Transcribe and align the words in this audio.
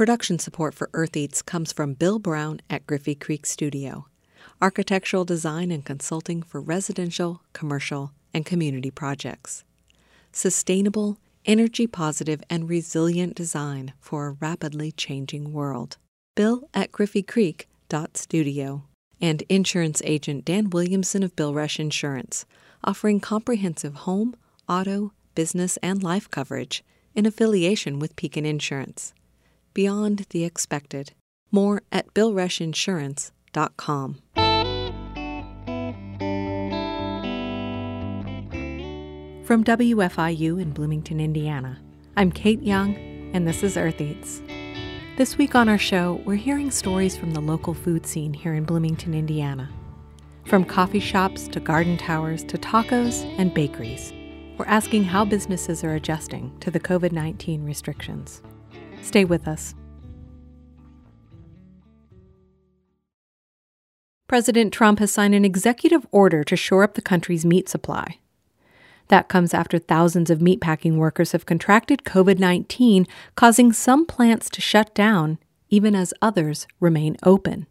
Production 0.00 0.38
support 0.38 0.72
for 0.72 0.88
Earth 0.94 1.14
Eats 1.14 1.42
comes 1.42 1.74
from 1.74 1.92
Bill 1.92 2.18
Brown 2.18 2.62
at 2.70 2.86
Griffey 2.86 3.14
Creek 3.14 3.44
Studio, 3.44 4.06
architectural 4.62 5.26
design 5.26 5.70
and 5.70 5.84
consulting 5.84 6.42
for 6.42 6.58
residential, 6.58 7.42
commercial, 7.52 8.12
and 8.32 8.46
community 8.46 8.90
projects. 8.90 9.62
Sustainable, 10.32 11.18
energy 11.44 11.86
positive, 11.86 12.42
and 12.48 12.66
resilient 12.66 13.34
design 13.34 13.92
for 14.00 14.26
a 14.26 14.36
rapidly 14.40 14.90
changing 14.90 15.52
world. 15.52 15.98
Bill 16.34 16.66
at 16.72 16.92
Griffey 16.92 17.22
Creek 17.22 17.68
Studio 18.14 18.84
and 19.20 19.42
insurance 19.50 20.00
agent 20.06 20.46
Dan 20.46 20.70
Williamson 20.70 21.22
of 21.22 21.36
Bill 21.36 21.52
Rush 21.52 21.78
Insurance, 21.78 22.46
offering 22.82 23.20
comprehensive 23.20 23.96
home, 23.96 24.34
auto, 24.66 25.12
business, 25.34 25.76
and 25.82 26.02
life 26.02 26.30
coverage 26.30 26.82
in 27.14 27.26
affiliation 27.26 27.98
with 27.98 28.16
Pekin 28.16 28.46
Insurance. 28.46 29.12
Beyond 29.72 30.26
the 30.30 30.44
expected. 30.44 31.12
More 31.52 31.82
at 31.92 32.12
BillRushInsurance.com. 32.14 34.16
From 39.44 39.64
WFIU 39.64 40.60
in 40.60 40.72
Bloomington, 40.72 41.20
Indiana, 41.20 41.80
I'm 42.16 42.30
Kate 42.30 42.62
Young, 42.62 42.94
and 43.32 43.48
this 43.48 43.64
is 43.64 43.76
Earth 43.76 44.00
Eats. 44.00 44.40
This 45.16 45.38
week 45.38 45.54
on 45.54 45.68
our 45.68 45.78
show, 45.78 46.20
we're 46.24 46.36
hearing 46.36 46.70
stories 46.70 47.16
from 47.16 47.32
the 47.32 47.40
local 47.40 47.74
food 47.74 48.06
scene 48.06 48.32
here 48.32 48.54
in 48.54 48.64
Bloomington, 48.64 49.12
Indiana. 49.12 49.68
From 50.46 50.64
coffee 50.64 51.00
shops 51.00 51.48
to 51.48 51.60
garden 51.60 51.96
towers 51.96 52.44
to 52.44 52.58
tacos 52.58 53.24
and 53.38 53.52
bakeries, 53.52 54.12
we're 54.56 54.66
asking 54.66 55.04
how 55.04 55.24
businesses 55.24 55.84
are 55.84 55.94
adjusting 55.94 56.56
to 56.60 56.70
the 56.70 56.80
COVID 56.80 57.12
19 57.12 57.64
restrictions. 57.64 58.42
Stay 59.02 59.24
with 59.24 59.48
us. 59.48 59.74
President 64.28 64.72
Trump 64.72 65.00
has 65.00 65.10
signed 65.10 65.34
an 65.34 65.44
executive 65.44 66.06
order 66.12 66.44
to 66.44 66.54
shore 66.54 66.84
up 66.84 66.94
the 66.94 67.02
country's 67.02 67.44
meat 67.44 67.68
supply. 67.68 68.18
That 69.08 69.28
comes 69.28 69.52
after 69.52 69.80
thousands 69.80 70.30
of 70.30 70.38
meatpacking 70.38 70.94
workers 70.94 71.32
have 71.32 71.46
contracted 71.46 72.04
COVID 72.04 72.38
19, 72.38 73.08
causing 73.34 73.72
some 73.72 74.06
plants 74.06 74.48
to 74.50 74.60
shut 74.60 74.94
down, 74.94 75.38
even 75.68 75.96
as 75.96 76.14
others 76.22 76.68
remain 76.78 77.16
open. 77.24 77.66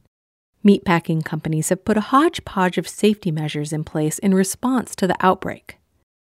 Meatpacking 0.65 1.23
companies 1.23 1.69
have 1.69 1.85
put 1.85 1.95
a 1.95 2.11
hodgepodge 2.11 2.77
of 2.77 2.89
safety 2.89 3.31
measures 3.31 3.71
in 3.71 3.85
place 3.85 4.19
in 4.19 4.33
response 4.33 4.93
to 4.97 5.07
the 5.07 5.15
outbreak. 5.21 5.78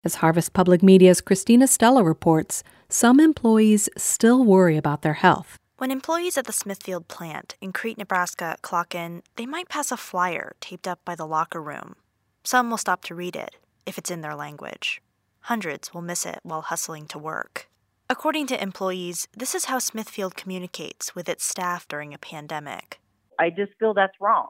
As 0.03 0.15
Harvest 0.15 0.53
Public 0.53 0.81
Media's 0.81 1.21
Christina 1.21 1.67
Stella 1.67 2.03
reports, 2.03 2.63
some 2.89 3.19
employees 3.19 3.87
still 3.95 4.43
worry 4.43 4.75
about 4.75 5.03
their 5.03 5.13
health. 5.13 5.59
When 5.77 5.91
employees 5.91 6.39
at 6.39 6.47
the 6.47 6.51
Smithfield 6.51 7.07
plant 7.07 7.55
in 7.61 7.71
Crete, 7.71 7.99
Nebraska 7.99 8.57
clock 8.63 8.95
in, 8.95 9.21
they 9.35 9.45
might 9.45 9.69
pass 9.69 9.91
a 9.91 9.97
flyer 9.97 10.55
taped 10.59 10.87
up 10.87 11.05
by 11.05 11.13
the 11.13 11.27
locker 11.27 11.61
room. 11.61 11.95
Some 12.43 12.71
will 12.71 12.79
stop 12.79 13.03
to 13.05 13.15
read 13.15 13.35
it, 13.35 13.57
if 13.85 13.99
it's 13.99 14.09
in 14.09 14.21
their 14.21 14.33
language. 14.33 15.03
Hundreds 15.41 15.93
will 15.93 16.01
miss 16.01 16.25
it 16.25 16.39
while 16.41 16.61
hustling 16.61 17.05
to 17.09 17.19
work. 17.19 17.69
According 18.09 18.47
to 18.47 18.61
employees, 18.61 19.27
this 19.37 19.53
is 19.53 19.65
how 19.65 19.77
Smithfield 19.77 20.35
communicates 20.35 21.13
with 21.13 21.29
its 21.29 21.45
staff 21.45 21.87
during 21.87 22.11
a 22.11 22.17
pandemic. 22.17 22.99
I 23.37 23.51
just 23.51 23.73
feel 23.79 23.93
that's 23.93 24.19
wrong. 24.19 24.49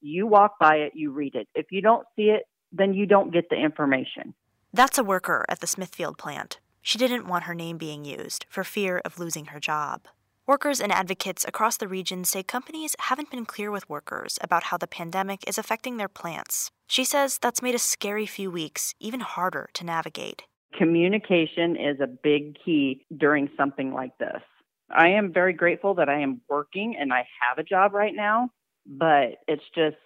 You 0.00 0.26
walk 0.26 0.58
by 0.58 0.78
it, 0.78 0.94
you 0.96 1.12
read 1.12 1.36
it. 1.36 1.46
If 1.54 1.66
you 1.70 1.80
don't 1.80 2.08
see 2.16 2.30
it, 2.30 2.42
then 2.72 2.92
you 2.92 3.06
don't 3.06 3.32
get 3.32 3.50
the 3.50 3.56
information. 3.56 4.34
That's 4.72 4.98
a 4.98 5.04
worker 5.04 5.44
at 5.48 5.58
the 5.58 5.66
Smithfield 5.66 6.16
plant. 6.16 6.60
She 6.80 6.96
didn't 6.96 7.26
want 7.26 7.44
her 7.44 7.54
name 7.54 7.76
being 7.76 8.04
used 8.04 8.46
for 8.48 8.62
fear 8.62 9.02
of 9.04 9.18
losing 9.18 9.46
her 9.46 9.58
job. 9.58 10.06
Workers 10.46 10.80
and 10.80 10.92
advocates 10.92 11.44
across 11.46 11.76
the 11.76 11.88
region 11.88 12.24
say 12.24 12.44
companies 12.44 12.94
haven't 13.00 13.30
been 13.32 13.46
clear 13.46 13.72
with 13.72 13.88
workers 13.88 14.38
about 14.40 14.64
how 14.64 14.76
the 14.76 14.86
pandemic 14.86 15.40
is 15.48 15.58
affecting 15.58 15.96
their 15.96 16.08
plants. 16.08 16.70
She 16.86 17.04
says 17.04 17.38
that's 17.38 17.62
made 17.62 17.74
a 17.74 17.80
scary 17.80 18.26
few 18.26 18.50
weeks 18.50 18.94
even 19.00 19.20
harder 19.20 19.70
to 19.74 19.84
navigate. 19.84 20.44
Communication 20.78 21.76
is 21.76 22.00
a 22.00 22.06
big 22.06 22.56
key 22.64 23.04
during 23.16 23.50
something 23.56 23.92
like 23.92 24.16
this. 24.18 24.42
I 24.88 25.08
am 25.08 25.32
very 25.32 25.52
grateful 25.52 25.94
that 25.96 26.08
I 26.08 26.20
am 26.20 26.42
working 26.48 26.96
and 26.98 27.12
I 27.12 27.26
have 27.48 27.58
a 27.58 27.64
job 27.64 27.92
right 27.92 28.14
now, 28.14 28.50
but 28.86 29.38
it's 29.48 29.62
just 29.74 29.96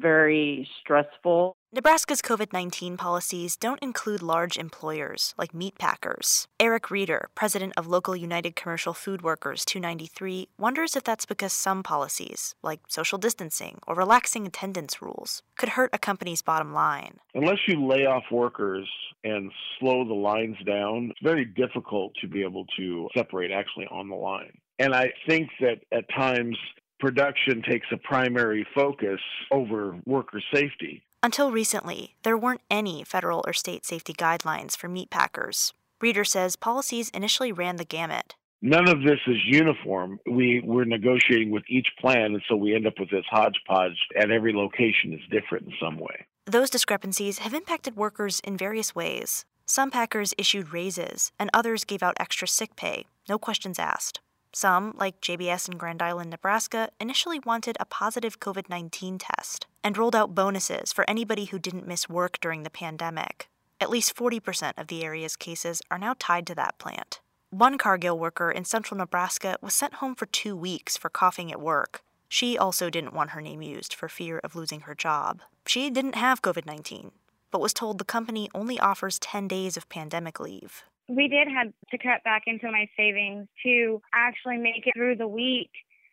very 0.00 0.68
stressful. 0.80 1.56
Nebraska's 1.74 2.20
COVID 2.20 2.52
19 2.52 2.98
policies 2.98 3.56
don't 3.56 3.82
include 3.82 4.22
large 4.22 4.58
employers 4.58 5.34
like 5.38 5.54
meat 5.54 5.78
packers. 5.78 6.46
Eric 6.60 6.90
Reeder, 6.90 7.30
president 7.34 7.72
of 7.78 7.86
Local 7.86 8.14
United 8.14 8.54
Commercial 8.54 8.92
Food 8.92 9.22
Workers 9.22 9.64
293, 9.64 10.48
wonders 10.58 10.96
if 10.96 11.02
that's 11.02 11.24
because 11.24 11.52
some 11.54 11.82
policies, 11.82 12.54
like 12.62 12.80
social 12.88 13.16
distancing 13.16 13.78
or 13.86 13.94
relaxing 13.94 14.46
attendance 14.46 15.00
rules, 15.00 15.42
could 15.56 15.70
hurt 15.70 15.88
a 15.94 15.98
company's 15.98 16.42
bottom 16.42 16.74
line. 16.74 17.18
Unless 17.34 17.60
you 17.66 17.86
lay 17.86 18.04
off 18.04 18.24
workers 18.30 18.86
and 19.24 19.50
slow 19.80 20.06
the 20.06 20.12
lines 20.12 20.56
down, 20.66 21.08
it's 21.10 21.22
very 21.22 21.46
difficult 21.46 22.12
to 22.20 22.28
be 22.28 22.42
able 22.42 22.66
to 22.76 23.08
separate 23.16 23.50
actually 23.50 23.86
on 23.86 24.10
the 24.10 24.14
line. 24.14 24.52
And 24.78 24.94
I 24.94 25.12
think 25.26 25.48
that 25.60 25.80
at 25.92 26.04
times 26.14 26.58
production 27.02 27.62
takes 27.68 27.88
a 27.92 27.96
primary 27.96 28.64
focus 28.76 29.20
over 29.50 29.96
worker 30.06 30.40
safety. 30.54 31.02
Until 31.20 31.50
recently, 31.50 32.14
there 32.22 32.38
weren't 32.38 32.60
any 32.70 33.02
federal 33.02 33.42
or 33.44 33.52
state 33.52 33.84
safety 33.84 34.12
guidelines 34.12 34.76
for 34.76 34.88
meat 34.88 35.10
packers. 35.10 35.74
Reeder 36.00 36.24
says 36.24 36.54
policies 36.54 37.10
initially 37.10 37.50
ran 37.50 37.74
the 37.76 37.84
gamut. 37.84 38.36
None 38.60 38.88
of 38.88 39.02
this 39.02 39.18
is 39.26 39.36
uniform. 39.44 40.20
We, 40.30 40.62
we're 40.64 40.84
negotiating 40.84 41.50
with 41.50 41.64
each 41.68 41.88
plan, 42.00 42.34
and 42.34 42.42
so 42.48 42.54
we 42.54 42.72
end 42.72 42.86
up 42.86 42.94
with 43.00 43.10
this 43.10 43.24
hodgepodge, 43.28 43.98
and 44.14 44.30
every 44.30 44.52
location 44.54 45.12
is 45.12 45.20
different 45.28 45.66
in 45.66 45.72
some 45.82 45.98
way. 45.98 46.26
Those 46.46 46.70
discrepancies 46.70 47.38
have 47.38 47.52
impacted 47.52 47.96
workers 47.96 48.40
in 48.44 48.56
various 48.56 48.94
ways. 48.94 49.44
Some 49.66 49.90
packers 49.90 50.34
issued 50.38 50.72
raises, 50.72 51.32
and 51.40 51.50
others 51.52 51.84
gave 51.84 52.04
out 52.04 52.16
extra 52.20 52.46
sick 52.46 52.76
pay, 52.76 53.06
no 53.28 53.38
questions 53.38 53.80
asked. 53.80 54.20
Some, 54.54 54.94
like 54.98 55.20
JBS 55.22 55.68
in 55.70 55.78
Grand 55.78 56.02
Island, 56.02 56.30
Nebraska, 56.30 56.90
initially 57.00 57.38
wanted 57.38 57.76
a 57.80 57.86
positive 57.86 58.38
COVID 58.38 58.68
19 58.68 59.18
test 59.18 59.66
and 59.82 59.96
rolled 59.96 60.14
out 60.14 60.34
bonuses 60.34 60.92
for 60.92 61.08
anybody 61.08 61.46
who 61.46 61.58
didn't 61.58 61.88
miss 61.88 62.08
work 62.08 62.38
during 62.40 62.62
the 62.62 62.70
pandemic. 62.70 63.48
At 63.80 63.90
least 63.90 64.14
40% 64.14 64.74
of 64.76 64.88
the 64.88 65.04
area's 65.04 65.36
cases 65.36 65.80
are 65.90 65.98
now 65.98 66.14
tied 66.18 66.46
to 66.48 66.54
that 66.54 66.78
plant. 66.78 67.20
One 67.50 67.78
Cargill 67.78 68.18
worker 68.18 68.50
in 68.50 68.64
central 68.64 68.98
Nebraska 68.98 69.56
was 69.62 69.74
sent 69.74 69.94
home 69.94 70.14
for 70.14 70.26
two 70.26 70.54
weeks 70.54 70.96
for 70.96 71.08
coughing 71.08 71.50
at 71.50 71.60
work. 71.60 72.02
She 72.28 72.56
also 72.56 72.90
didn't 72.90 73.14
want 73.14 73.30
her 73.30 73.40
name 73.40 73.62
used 73.62 73.94
for 73.94 74.08
fear 74.08 74.38
of 74.38 74.54
losing 74.54 74.82
her 74.82 74.94
job. 74.94 75.40
She 75.66 75.90
didn't 75.90 76.14
have 76.14 76.42
COVID 76.42 76.66
19, 76.66 77.10
but 77.50 77.60
was 77.60 77.72
told 77.72 77.98
the 77.98 78.04
company 78.04 78.50
only 78.54 78.78
offers 78.78 79.18
10 79.18 79.48
days 79.48 79.76
of 79.78 79.88
pandemic 79.88 80.38
leave 80.38 80.84
we 81.08 81.28
did 81.28 81.48
have 81.48 81.68
to 81.90 81.98
cut 81.98 82.24
back 82.24 82.42
into 82.46 82.70
my 82.70 82.88
savings 82.96 83.48
to 83.64 84.00
actually 84.14 84.58
make 84.58 84.86
it 84.86 84.94
through 84.96 85.16
the 85.16 85.28
week. 85.28 85.70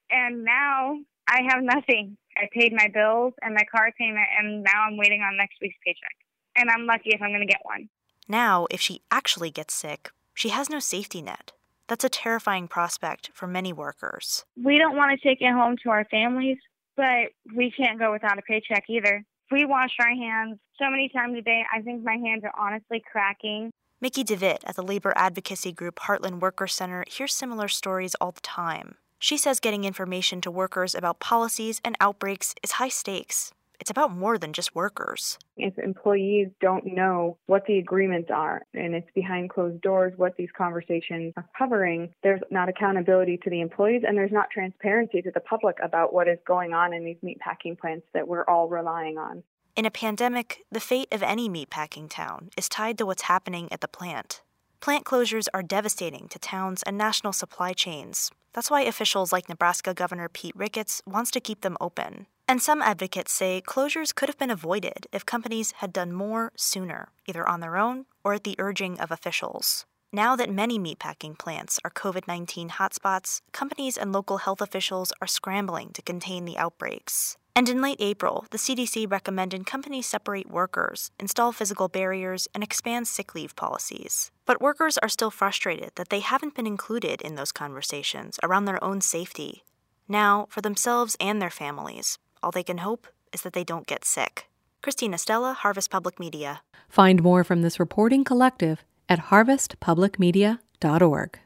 And 0.10 0.44
now 0.44 0.98
I 1.28 1.42
have 1.50 1.64
nothing. 1.64 2.18
I 2.38 2.50
paid 2.54 2.74
my 2.74 2.88
bills 2.94 3.34
and 3.42 3.54
my 3.54 3.64
car 3.72 3.92
payment, 3.98 4.28
and 4.40 4.64
now 4.64 4.86
I'm 4.88 4.98
waiting 4.98 5.22
on 5.22 5.38
next 5.38 5.58
week's 5.62 5.78
paycheck. 5.86 6.16
And 6.56 6.70
I'm 6.70 6.86
lucky 6.86 7.12
if 7.12 7.22
I'm 7.22 7.30
going 7.30 7.46
to 7.46 7.52
get 7.52 7.62
one. 7.64 7.90
Now, 8.28 8.68
if 8.70 8.82
she 8.82 9.02
actually 9.12 9.52
gets 9.52 9.74
sick, 9.74 10.12
she 10.34 10.50
has 10.50 10.70
no 10.70 10.80
safety 10.80 11.22
net. 11.22 11.52
That's 11.88 12.04
a 12.04 12.10
terrifying 12.10 12.68
prospect 12.68 13.32
for 13.34 13.48
many 13.48 13.74
workers. 13.74 14.46
We 14.64 14.78
don't 14.78 14.96
want 14.96 15.20
to 15.20 15.28
take 15.28 15.42
it 15.42 15.52
home 15.52 15.76
to 15.84 15.90
our 15.90 16.06
families, 16.06 16.58
but 16.96 17.32
we 17.56 17.72
can't 17.76 18.00
go 18.00 18.12
without 18.12 18.38
a 18.38 18.44
paycheck 18.44 18.84
either. 18.90 19.24
We 19.52 19.66
wash 19.66 19.92
our 20.00 20.10
hands 20.10 20.60
so 20.78 20.90
many 20.90 21.10
times 21.10 21.36
a 21.38 21.42
day. 21.42 21.64
I 21.74 21.82
think 21.82 22.04
my 22.04 22.18
hands 22.24 22.44
are 22.44 22.54
honestly 22.58 23.02
cracking. 23.12 23.72
Mickey 24.02 24.24
DeVitt 24.24 24.60
at 24.64 24.78
the 24.78 24.82
labor 24.82 25.12
advocacy 25.18 25.74
group 25.74 26.00
Heartland 26.00 26.40
Worker 26.40 26.68
Center 26.68 27.04
hears 27.10 27.34
similar 27.34 27.68
stories 27.68 28.16
all 28.22 28.32
the 28.32 28.40
time. 28.40 28.96
She 29.20 29.36
says 29.36 29.60
getting 29.60 29.84
information 29.84 30.40
to 30.40 30.50
workers 30.50 30.96
about 30.96 31.20
policies 31.20 31.82
and 31.84 31.98
outbreaks 32.00 32.56
is 32.64 32.72
high 32.74 32.88
stakes. 32.88 33.52
It's 33.78 33.90
about 33.92 34.16
more 34.16 34.38
than 34.38 34.54
just 34.54 34.74
workers. 34.74 35.38
If 35.58 35.78
employees 35.78 36.48
don't 36.62 36.86
know 36.86 37.38
what 37.48 37.66
the 37.66 37.78
agreements 37.78 38.30
are 38.34 38.62
and 38.74 38.96
it's 38.96 39.12
behind 39.14 39.50
closed 39.50 39.82
doors 39.82 40.14
what 40.16 40.38
these 40.38 40.50
conversations 40.58 41.34
are 41.36 41.50
covering, 41.58 42.14
there's 42.24 42.42
not 42.50 42.70
accountability 42.70 43.38
to 43.44 43.50
the 43.50 43.60
employees 43.60 44.04
and 44.08 44.18
there's 44.18 44.32
not 44.32 44.50
transparency 44.50 45.22
to 45.22 45.32
the 45.32 45.42
public 45.42 45.76
about 45.84 46.14
what 46.14 46.30
is 46.30 46.40
going 46.48 46.72
on 46.72 46.94
in 46.94 47.04
these 47.04 47.18
meatpacking 47.22 47.78
plants 47.78 48.08
that 48.14 48.26
we're 48.26 48.46
all 48.46 48.70
relying 48.70 49.18
on. 49.18 49.44
In 49.76 49.86
a 49.86 49.92
pandemic, 49.92 50.66
the 50.72 50.80
fate 50.80 51.08
of 51.12 51.24
any 51.24 51.48
meatpacking 51.48 52.10
town 52.10 52.50
is 52.58 52.68
tied 52.68 52.98
to 52.98 53.06
what's 53.06 53.24
happening 53.24 53.72
at 53.72 53.82
the 53.82 53.88
plant. 53.88 54.42
Plant 54.82 55.06
closures 55.06 55.48
are 55.54 55.64
devastating 55.64 56.28
to 56.30 56.40
towns 56.40 56.84
and 56.84 56.98
national 56.98 57.34
supply 57.34 57.74
chains. 57.74 58.32
That's 58.54 58.72
why 58.72 58.82
officials 58.82 59.32
like 59.32 59.48
Nebraska 59.48 59.94
Governor 59.94 60.28
Pete 60.30 60.56
Ricketts 60.56 61.02
wants 61.06 61.32
to 61.32 61.40
keep 61.40 61.62
them 61.62 61.78
open. 61.80 62.28
And 62.48 62.62
some 62.62 62.82
advocates 62.82 63.32
say 63.32 63.62
closures 63.66 64.14
could 64.14 64.28
have 64.28 64.38
been 64.40 64.50
avoided 64.50 65.08
if 65.12 65.26
companies 65.26 65.74
had 65.74 65.94
done 65.94 66.12
more 66.12 66.52
sooner, 66.56 67.10
either 67.28 67.48
on 67.48 67.60
their 67.60 67.78
own 67.78 68.06
or 68.24 68.34
at 68.34 68.44
the 68.44 68.56
urging 68.58 69.00
of 69.00 69.12
officials. 69.12 69.86
Now 70.12 70.36
that 70.36 70.52
many 70.52 70.80
meatpacking 70.80 71.38
plants 71.38 71.80
are 71.86 71.92
COVID 71.92 72.28
19 72.28 72.70
hotspots, 72.70 73.42
companies 73.52 73.98
and 73.98 74.12
local 74.12 74.40
health 74.40 74.62
officials 74.62 75.14
are 75.22 75.28
scrambling 75.28 75.92
to 75.94 76.02
contain 76.02 76.46
the 76.46 76.58
outbreaks. 76.58 77.38
And 77.60 77.68
in 77.68 77.82
late 77.82 78.00
April, 78.00 78.46
the 78.52 78.58
CDC 78.58 79.12
recommended 79.12 79.66
companies 79.66 80.06
separate 80.06 80.50
workers, 80.50 81.12
install 81.20 81.52
physical 81.52 81.90
barriers, 81.90 82.48
and 82.56 82.64
expand 82.64 83.06
sick 83.06 83.36
leave 83.36 83.54
policies. 83.58 84.32
But 84.46 84.62
workers 84.62 84.98
are 85.00 85.10
still 85.10 85.30
frustrated 85.30 85.92
that 85.96 86.08
they 86.08 86.22
haven't 86.22 86.56
been 86.56 86.66
included 86.66 87.22
in 87.22 87.36
those 87.36 87.52
conversations 87.52 88.40
around 88.42 88.64
their 88.64 88.82
own 88.82 89.02
safety. 89.02 89.66
Now, 90.08 90.48
for 90.50 90.62
themselves 90.62 91.18
and 91.20 91.42
their 91.42 91.50
families, 91.50 92.18
all 92.42 92.52
they 92.52 92.64
can 92.64 92.78
hope 92.78 93.08
is 93.34 93.42
that 93.42 93.52
they 93.52 93.66
don't 93.66 93.86
get 93.86 94.06
sick. 94.06 94.48
Christina 94.82 95.18
Stella, 95.18 95.52
Harvest 95.52 95.92
Public 95.92 96.18
Media. 96.18 96.62
Find 96.88 97.22
more 97.22 97.44
from 97.44 97.62
this 97.62 97.78
reporting 97.78 98.24
collective 98.24 98.86
at 99.10 99.24
harvestpublicmedia.org. 99.24 101.40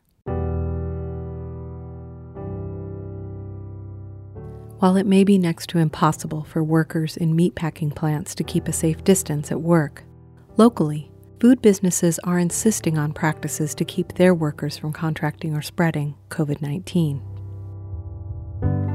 While 4.83 4.97
it 4.97 5.05
may 5.05 5.23
be 5.23 5.37
next 5.37 5.69
to 5.69 5.77
impossible 5.77 6.43
for 6.43 6.61
workers 6.61 7.15
in 7.15 7.37
meatpacking 7.37 7.95
plants 7.95 8.35
to 8.35 8.43
keep 8.43 8.67
a 8.67 8.73
safe 8.73 9.01
distance 9.05 9.49
at 9.49 9.61
work, 9.61 10.03
locally, 10.57 11.09
food 11.39 11.61
businesses 11.61 12.19
are 12.25 12.37
insisting 12.37 12.97
on 12.97 13.13
practices 13.13 13.73
to 13.75 13.85
keep 13.85 14.11
their 14.11 14.35
workers 14.35 14.77
from 14.77 14.91
contracting 14.91 15.55
or 15.55 15.61
spreading 15.61 16.15
COVID 16.27 16.61
19. 16.61 17.21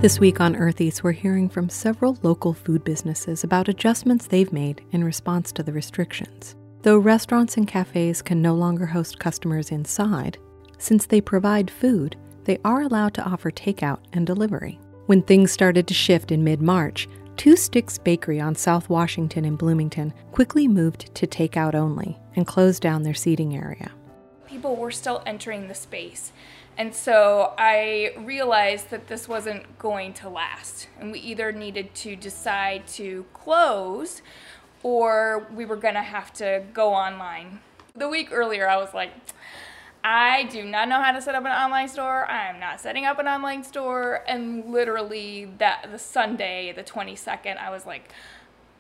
This 0.03 0.21
week 0.21 0.43
on 0.43 0.57
Earth 0.57 1.03
we're 1.03 1.13
hearing 1.13 1.49
from 1.49 1.71
several 1.71 2.19
local 2.23 2.53
food 2.53 2.85
businesses 2.85 3.43
about 3.43 3.69
adjustments 3.69 4.27
they've 4.27 4.53
made 4.53 4.85
in 4.91 5.03
response 5.03 5.53
to 5.53 5.63
the 5.63 5.73
restrictions. 5.73 6.55
Though 6.83 6.99
restaurants 6.99 7.57
and 7.57 7.67
cafes 7.67 8.21
can 8.21 8.43
no 8.43 8.55
longer 8.55 8.85
host 8.85 9.19
customers 9.19 9.71
inside, 9.71 10.37
since 10.77 11.07
they 11.07 11.23
provide 11.23 11.71
food, 11.71 12.15
they 12.45 12.59
are 12.63 12.83
allowed 12.83 13.15
to 13.15 13.25
offer 13.25 13.51
takeout 13.51 14.01
and 14.13 14.27
delivery. 14.27 14.79
When 15.09 15.23
things 15.23 15.51
started 15.51 15.87
to 15.87 15.95
shift 15.95 16.31
in 16.31 16.45
mid 16.45 16.61
March, 16.61 17.09
Two 17.39 17.57
Sticks 17.57 17.97
Bakery 17.97 18.41
on 18.41 18.55
South 18.55 18.91
Washington 18.91 19.47
in 19.47 19.57
Bloomington 19.57 20.13
quickly 20.33 20.69
moved 20.69 21.15
to 21.15 21.27
takeout 21.27 21.75
only 21.75 22.19
and 22.37 22.47
closed 22.47 22.83
down 22.83 23.05
their 23.05 23.15
seating 23.15 23.57
area. 23.57 23.91
People 24.47 24.77
were 24.77 24.91
still 24.91 25.23
entering 25.25 25.67
the 25.67 25.75
space. 25.75 26.33
And 26.77 26.95
so 26.95 27.55
I 27.57 28.13
realized 28.19 28.91
that 28.91 29.07
this 29.07 29.27
wasn't 29.27 29.79
going 29.79 30.13
to 30.13 30.29
last. 30.29 30.89
And 31.01 31.11
we 31.11 31.21
either 31.21 31.53
needed 31.53 31.95
to 31.95 32.15
decide 32.15 32.87
to 32.89 33.25
close 33.33 34.21
or 34.83 35.49
we 35.55 35.65
were 35.65 35.77
going 35.77 35.95
to 35.95 36.03
have 36.03 36.35
to 36.35 36.65
go 36.75 36.93
online. 36.93 37.61
The 37.97 38.11
week 38.11 38.29
earlier, 38.31 38.69
I 38.69 38.77
was 38.77 38.93
like, 38.93 39.13
I 40.05 40.45
do 40.45 40.65
not 40.65 40.89
know 40.89 41.03
how 41.03 41.13
to 41.13 41.21
set 41.21 41.35
up 41.35 41.45
an 41.45 41.53
online 41.53 41.89
store. 41.89 42.27
I 42.27 42.49
am 42.49 42.61
not 42.61 42.81
setting 42.81 43.05
up 43.05 43.19
an 43.19 43.29
online 43.29 43.65
store. 43.65 44.25
And 44.27 44.71
literally 44.71 45.49
that 45.59 45.89
the 45.91 45.99
Sunday, 45.99 46.73
the 46.73 46.85
22nd, 46.85 47.57
I 47.57 47.71
was 47.71 47.85
like, 47.85 48.13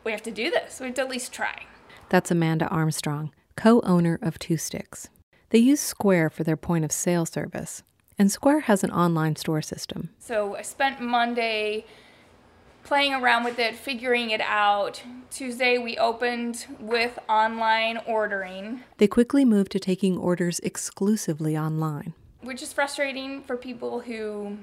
we 0.04 0.12
have 0.12 0.22
to 0.22 0.30
do 0.30 0.50
this. 0.50 0.80
We 0.80 0.86
have 0.86 0.94
to 0.96 1.02
at 1.02 1.08
least 1.08 1.32
try. 1.32 1.64
That's 2.08 2.30
Amanda 2.30 2.66
Armstrong, 2.68 3.32
co-owner 3.56 4.18
of 4.22 4.38
Two 4.38 4.56
Sticks. 4.56 5.08
They 5.50 5.58
use 5.58 5.80
Square 5.80 6.30
for 6.30 6.44
their 6.44 6.56
point 6.56 6.84
of 6.84 6.92
sale 6.92 7.26
service, 7.26 7.82
and 8.18 8.30
Square 8.32 8.60
has 8.60 8.84
an 8.84 8.90
online 8.90 9.36
store 9.36 9.62
system. 9.62 10.10
So 10.18 10.56
I 10.56 10.62
spent 10.62 11.00
Monday 11.00 11.84
playing 12.88 13.12
around 13.12 13.44
with 13.44 13.58
it, 13.58 13.76
figuring 13.76 14.30
it 14.30 14.40
out. 14.40 15.02
Tuesday, 15.30 15.76
we 15.76 15.98
opened 15.98 16.64
with 16.80 17.18
online 17.28 17.98
ordering. 18.06 18.80
They 18.96 19.06
quickly 19.06 19.44
moved 19.44 19.72
to 19.72 19.78
taking 19.78 20.16
orders 20.16 20.58
exclusively 20.60 21.54
online. 21.54 22.14
Which 22.40 22.62
is 22.62 22.72
frustrating 22.72 23.42
for 23.42 23.58
people 23.58 24.00
who 24.00 24.56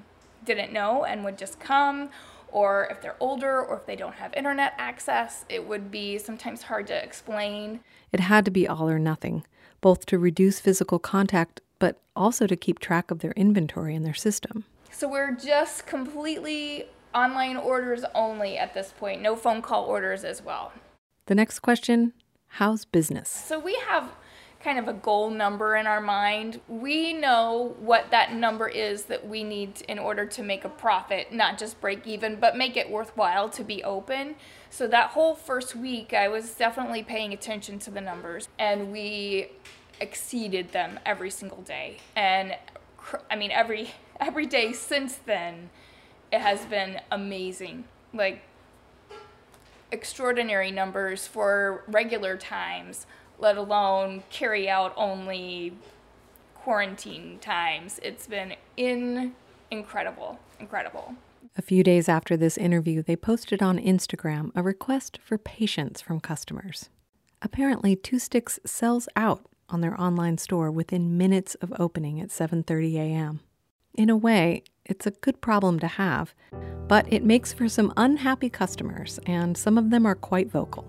didn't 0.43 0.73
know 0.73 1.05
and 1.05 1.23
would 1.23 1.37
just 1.37 1.59
come, 1.59 2.09
or 2.51 2.87
if 2.89 2.99
they're 2.99 3.15
older, 3.19 3.61
or 3.61 3.77
if 3.77 3.85
they 3.85 3.95
don't 3.95 4.15
have 4.15 4.33
internet 4.33 4.73
access, 4.79 5.45
it 5.47 5.67
would 5.67 5.91
be 5.91 6.17
sometimes 6.17 6.63
hard 6.63 6.87
to 6.87 7.03
explain. 7.03 7.81
It 8.11 8.21
had 8.21 8.43
to 8.45 8.51
be 8.51 8.67
all 8.67 8.89
or 8.89 8.97
nothing, 8.97 9.45
both 9.81 10.07
to 10.07 10.17
reduce 10.17 10.59
physical 10.59 10.97
contact, 10.97 11.61
but 11.77 12.01
also 12.15 12.47
to 12.47 12.55
keep 12.55 12.79
track 12.79 13.11
of 13.11 13.19
their 13.19 13.33
inventory 13.33 13.93
in 13.93 14.01
their 14.01 14.15
system. 14.15 14.63
So 14.89 15.07
we're 15.07 15.35
just 15.35 15.85
completely 15.85 16.85
online 17.15 17.57
orders 17.57 18.03
only 18.13 18.57
at 18.57 18.73
this 18.73 18.93
point, 18.97 19.21
no 19.21 19.35
phone 19.35 19.61
call 19.61 19.85
orders 19.85 20.23
as 20.23 20.43
well. 20.43 20.73
The 21.27 21.35
next 21.35 21.59
question 21.59 22.13
How's 22.47 22.85
business? 22.85 23.29
So 23.29 23.59
we 23.59 23.75
have 23.87 24.11
kind 24.61 24.79
of 24.79 24.87
a 24.87 24.93
goal 24.93 25.29
number 25.29 25.75
in 25.75 25.85
our 25.85 26.01
mind. 26.01 26.59
We 26.67 27.13
know 27.13 27.75
what 27.79 28.09
that 28.11 28.33
number 28.33 28.67
is 28.67 29.03
that 29.05 29.27
we 29.27 29.43
need 29.43 29.81
in 29.89 29.99
order 29.99 30.25
to 30.25 30.41
make 30.41 30.65
a 30.65 30.69
profit, 30.69 31.31
not 31.31 31.57
just 31.57 31.79
break 31.81 32.07
even, 32.07 32.39
but 32.39 32.57
make 32.57 32.77
it 32.77 32.89
worthwhile 32.89 33.49
to 33.49 33.63
be 33.63 33.83
open. 33.83 34.35
So 34.69 34.87
that 34.87 35.11
whole 35.11 35.35
first 35.35 35.75
week, 35.75 36.13
I 36.13 36.29
was 36.29 36.55
definitely 36.55 37.03
paying 37.03 37.31
attention 37.31 37.77
to 37.79 37.91
the 37.91 38.01
numbers, 38.01 38.49
and 38.57 38.91
we 38.91 39.49
exceeded 39.99 40.71
them 40.71 40.99
every 41.05 41.29
single 41.29 41.61
day. 41.61 41.97
And 42.15 42.55
I 43.29 43.35
mean, 43.35 43.51
every 43.51 43.91
every 44.19 44.45
day 44.45 44.71
since 44.71 45.15
then 45.25 45.69
it 46.35 46.41
has 46.41 46.65
been 46.65 46.99
amazing. 47.11 47.85
Like 48.13 48.43
extraordinary 49.91 50.69
numbers 50.69 51.25
for 51.25 51.83
regular 51.87 52.35
times, 52.35 53.07
let 53.39 53.55
alone 53.55 54.23
carry 54.29 54.69
out 54.69 54.93
only 54.97 55.73
quarantine 56.53 57.39
times. 57.39 58.01
It's 58.03 58.27
been 58.27 58.55
in 58.75 59.33
incredible, 59.71 60.37
incredible. 60.59 61.15
A 61.57 61.61
few 61.61 61.83
days 61.83 62.09
after 62.09 62.35
this 62.35 62.57
interview, 62.57 63.01
they 63.01 63.15
posted 63.15 63.63
on 63.63 63.79
Instagram 63.79 64.51
a 64.55 64.61
request 64.61 65.19
for 65.23 65.37
patience 65.37 66.01
from 66.01 66.19
customers. 66.19 66.89
Apparently, 67.41 67.95
Two 67.95 68.19
Sticks 68.19 68.59
sells 68.65 69.07
out 69.15 69.45
on 69.69 69.79
their 69.79 69.99
online 69.99 70.37
store 70.37 70.69
within 70.69 71.17
minutes 71.17 71.55
of 71.55 71.73
opening 71.79 72.19
at 72.19 72.27
7:30 72.27 72.95
a.m. 72.95 73.39
In 73.95 74.09
a 74.09 74.17
way, 74.17 74.63
it's 74.85 75.07
a 75.07 75.11
good 75.11 75.39
problem 75.39 75.79
to 75.79 75.87
have, 75.87 76.35
but 76.89 77.11
it 77.11 77.23
makes 77.23 77.53
for 77.53 77.69
some 77.69 77.93
unhappy 77.95 78.49
customers, 78.49 79.21
and 79.25 79.57
some 79.57 79.77
of 79.77 79.89
them 79.89 80.05
are 80.05 80.15
quite 80.15 80.51
vocal. 80.51 80.85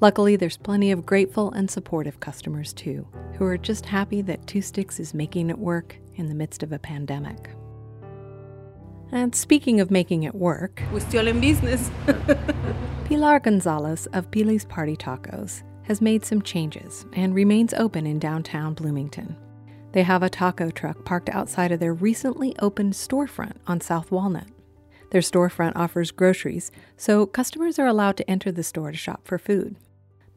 Luckily, 0.00 0.36
there's 0.36 0.56
plenty 0.56 0.90
of 0.90 1.04
grateful 1.04 1.52
and 1.52 1.70
supportive 1.70 2.18
customers 2.20 2.72
too, 2.72 3.06
who 3.34 3.44
are 3.44 3.58
just 3.58 3.84
happy 3.84 4.22
that 4.22 4.46
Two 4.46 4.62
Sticks 4.62 4.98
is 4.98 5.12
making 5.12 5.50
it 5.50 5.58
work 5.58 5.98
in 6.14 6.28
the 6.28 6.34
midst 6.34 6.62
of 6.62 6.72
a 6.72 6.78
pandemic. 6.78 7.50
And 9.12 9.34
speaking 9.34 9.78
of 9.80 9.90
making 9.90 10.22
it 10.22 10.34
work, 10.34 10.82
we're 10.90 11.00
still 11.00 11.28
in 11.28 11.42
business. 11.42 11.90
Pilar 13.04 13.38
Gonzalez 13.40 14.06
of 14.14 14.30
Pili's 14.30 14.64
Party 14.64 14.96
Tacos 14.96 15.62
has 15.82 16.00
made 16.00 16.24
some 16.24 16.40
changes 16.40 17.04
and 17.12 17.34
remains 17.34 17.74
open 17.74 18.06
in 18.06 18.18
downtown 18.18 18.72
Bloomington. 18.72 19.36
They 19.92 20.02
have 20.04 20.22
a 20.22 20.30
taco 20.30 20.70
truck 20.70 21.04
parked 21.04 21.28
outside 21.30 21.72
of 21.72 21.80
their 21.80 21.92
recently 21.92 22.54
opened 22.60 22.92
storefront 22.92 23.56
on 23.66 23.80
South 23.80 24.10
Walnut. 24.12 24.46
Their 25.10 25.20
storefront 25.20 25.72
offers 25.74 26.12
groceries, 26.12 26.70
so 26.96 27.26
customers 27.26 27.78
are 27.78 27.88
allowed 27.88 28.16
to 28.18 28.30
enter 28.30 28.52
the 28.52 28.62
store 28.62 28.92
to 28.92 28.96
shop 28.96 29.22
for 29.24 29.38
food. 29.38 29.74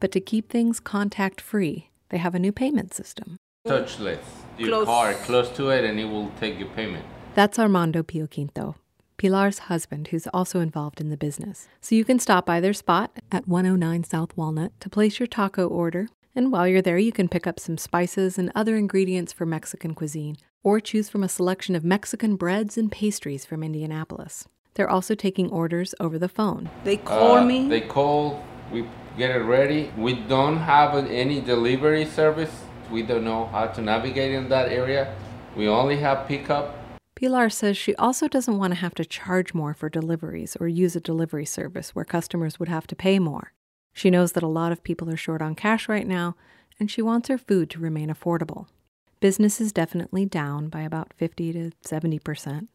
But 0.00 0.10
to 0.12 0.20
keep 0.20 0.50
things 0.50 0.80
contact 0.80 1.40
free, 1.40 1.90
they 2.08 2.18
have 2.18 2.34
a 2.34 2.40
new 2.40 2.50
payment 2.50 2.92
system. 2.92 3.36
Touchless. 3.66 4.18
Your 4.58 4.68
close. 4.68 4.86
car 4.86 5.14
close 5.14 5.50
to 5.56 5.70
it 5.70 5.84
and 5.84 6.00
it 6.00 6.06
will 6.06 6.30
take 6.40 6.58
your 6.58 6.68
payment. 6.70 7.04
That's 7.34 7.58
Armando 7.58 8.02
Pio 8.02 8.26
Quinto, 8.26 8.74
Pilar's 9.16 9.60
husband, 9.60 10.08
who's 10.08 10.26
also 10.34 10.58
involved 10.58 11.00
in 11.00 11.10
the 11.10 11.16
business. 11.16 11.68
So 11.80 11.94
you 11.94 12.04
can 12.04 12.18
stop 12.18 12.44
by 12.44 12.60
their 12.60 12.72
spot 12.72 13.20
at 13.30 13.46
109 13.46 14.02
South 14.04 14.36
Walnut 14.36 14.78
to 14.80 14.90
place 14.90 15.20
your 15.20 15.28
taco 15.28 15.68
order 15.68 16.08
and 16.34 16.50
while 16.50 16.66
you're 16.66 16.82
there, 16.82 16.98
you 16.98 17.12
can 17.12 17.28
pick 17.28 17.46
up 17.46 17.60
some 17.60 17.78
spices 17.78 18.38
and 18.38 18.50
other 18.54 18.76
ingredients 18.76 19.32
for 19.32 19.46
Mexican 19.46 19.94
cuisine, 19.94 20.36
or 20.62 20.80
choose 20.80 21.08
from 21.08 21.22
a 21.22 21.28
selection 21.28 21.74
of 21.74 21.84
Mexican 21.84 22.36
breads 22.36 22.76
and 22.76 22.90
pastries 22.90 23.44
from 23.44 23.62
Indianapolis. 23.62 24.48
They're 24.74 24.90
also 24.90 25.14
taking 25.14 25.50
orders 25.50 25.94
over 26.00 26.18
the 26.18 26.28
phone. 26.28 26.68
They 26.82 26.96
call 26.96 27.36
uh, 27.36 27.44
me. 27.44 27.68
They 27.68 27.82
call, 27.82 28.44
we 28.72 28.88
get 29.16 29.30
it 29.30 29.44
ready. 29.44 29.92
We 29.96 30.14
don't 30.14 30.56
have 30.56 30.96
any 31.06 31.40
delivery 31.40 32.04
service. 32.04 32.50
We 32.90 33.02
don't 33.02 33.24
know 33.24 33.46
how 33.46 33.68
to 33.68 33.80
navigate 33.80 34.32
in 34.32 34.48
that 34.48 34.72
area. 34.72 35.14
We 35.56 35.68
only 35.68 35.98
have 35.98 36.26
pickup. 36.26 36.76
Pilar 37.14 37.48
says 37.48 37.76
she 37.76 37.94
also 37.94 38.26
doesn't 38.26 38.58
want 38.58 38.72
to 38.72 38.80
have 38.80 38.94
to 38.96 39.04
charge 39.04 39.54
more 39.54 39.72
for 39.72 39.88
deliveries 39.88 40.56
or 40.58 40.66
use 40.66 40.96
a 40.96 41.00
delivery 41.00 41.46
service 41.46 41.94
where 41.94 42.04
customers 42.04 42.58
would 42.58 42.68
have 42.68 42.88
to 42.88 42.96
pay 42.96 43.20
more. 43.20 43.52
She 43.94 44.10
knows 44.10 44.32
that 44.32 44.42
a 44.42 44.48
lot 44.48 44.72
of 44.72 44.82
people 44.82 45.08
are 45.08 45.16
short 45.16 45.40
on 45.40 45.54
cash 45.54 45.88
right 45.88 46.06
now, 46.06 46.34
and 46.78 46.90
she 46.90 47.00
wants 47.00 47.28
her 47.28 47.38
food 47.38 47.70
to 47.70 47.78
remain 47.78 48.08
affordable. 48.08 48.66
Business 49.20 49.60
is 49.60 49.72
definitely 49.72 50.26
down 50.26 50.68
by 50.68 50.82
about 50.82 51.14
50 51.16 51.52
to 51.52 51.70
70 51.82 52.18
percent. 52.18 52.68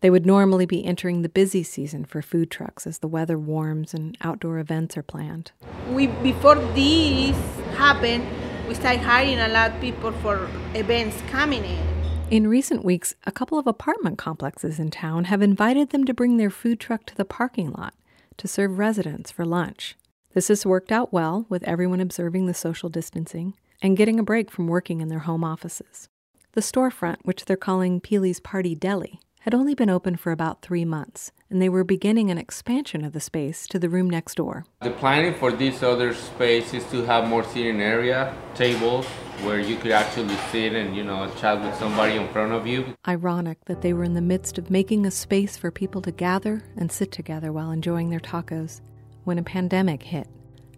They 0.00 0.10
would 0.10 0.26
normally 0.26 0.66
be 0.66 0.84
entering 0.84 1.22
the 1.22 1.28
busy 1.28 1.64
season 1.64 2.04
for 2.04 2.22
food 2.22 2.52
trucks 2.52 2.86
as 2.86 2.98
the 2.98 3.08
weather 3.08 3.36
warms 3.36 3.94
and 3.94 4.16
outdoor 4.20 4.58
events 4.58 4.96
are 4.96 5.02
planned. 5.02 5.50
We 5.90 6.06
before 6.06 6.54
this 6.54 7.36
happened, 7.76 8.24
we 8.68 8.74
start 8.74 8.98
hiring 8.98 9.40
a 9.40 9.48
lot 9.48 9.72
of 9.72 9.80
people 9.80 10.12
for 10.12 10.48
events 10.74 11.20
coming 11.30 11.64
in. 11.64 11.98
In 12.30 12.46
recent 12.46 12.84
weeks, 12.84 13.14
a 13.24 13.32
couple 13.32 13.58
of 13.58 13.66
apartment 13.66 14.18
complexes 14.18 14.78
in 14.78 14.90
town 14.90 15.24
have 15.24 15.42
invited 15.42 15.90
them 15.90 16.04
to 16.04 16.14
bring 16.14 16.36
their 16.36 16.50
food 16.50 16.78
truck 16.78 17.06
to 17.06 17.16
the 17.16 17.24
parking 17.24 17.72
lot 17.72 17.94
to 18.36 18.46
serve 18.46 18.78
residents 18.78 19.30
for 19.30 19.44
lunch. 19.44 19.96
This 20.34 20.48
has 20.48 20.66
worked 20.66 20.92
out 20.92 21.12
well 21.12 21.46
with 21.48 21.62
everyone 21.64 22.00
observing 22.00 22.46
the 22.46 22.54
social 22.54 22.88
distancing 22.88 23.54
and 23.80 23.96
getting 23.96 24.20
a 24.20 24.22
break 24.22 24.50
from 24.50 24.66
working 24.66 25.00
in 25.00 25.08
their 25.08 25.20
home 25.20 25.42
offices. 25.42 26.08
The 26.52 26.60
storefront, 26.60 27.16
which 27.22 27.44
they're 27.44 27.56
calling 27.56 28.00
Pili's 28.00 28.38
Party 28.38 28.74
Deli, 28.74 29.20
had 29.40 29.54
only 29.54 29.74
been 29.74 29.88
open 29.88 30.16
for 30.16 30.30
about 30.30 30.60
three 30.60 30.84
months, 30.84 31.32
and 31.48 31.62
they 31.62 31.68
were 31.68 31.84
beginning 31.84 32.30
an 32.30 32.36
expansion 32.36 33.04
of 33.04 33.14
the 33.14 33.20
space 33.20 33.66
to 33.68 33.78
the 33.78 33.88
room 33.88 34.10
next 34.10 34.34
door. 34.34 34.66
The 34.82 34.90
planning 34.90 35.32
for 35.32 35.50
this 35.50 35.82
other 35.82 36.12
space 36.12 36.74
is 36.74 36.84
to 36.90 37.04
have 37.06 37.26
more 37.26 37.44
seating 37.44 37.80
area, 37.80 38.34
tables, 38.54 39.06
where 39.44 39.60
you 39.60 39.76
could 39.76 39.92
actually 39.92 40.36
sit 40.50 40.74
and, 40.74 40.94
you 40.94 41.04
know, 41.04 41.30
chat 41.38 41.62
with 41.62 41.74
somebody 41.76 42.16
in 42.16 42.28
front 42.28 42.52
of 42.52 42.66
you. 42.66 42.94
Ironic 43.06 43.64
that 43.64 43.80
they 43.80 43.94
were 43.94 44.04
in 44.04 44.14
the 44.14 44.20
midst 44.20 44.58
of 44.58 44.70
making 44.70 45.06
a 45.06 45.10
space 45.10 45.56
for 45.56 45.70
people 45.70 46.02
to 46.02 46.10
gather 46.10 46.62
and 46.76 46.92
sit 46.92 47.12
together 47.12 47.52
while 47.52 47.70
enjoying 47.70 48.10
their 48.10 48.20
tacos 48.20 48.82
when 49.28 49.38
a 49.38 49.42
pandemic 49.42 50.02
hit, 50.02 50.26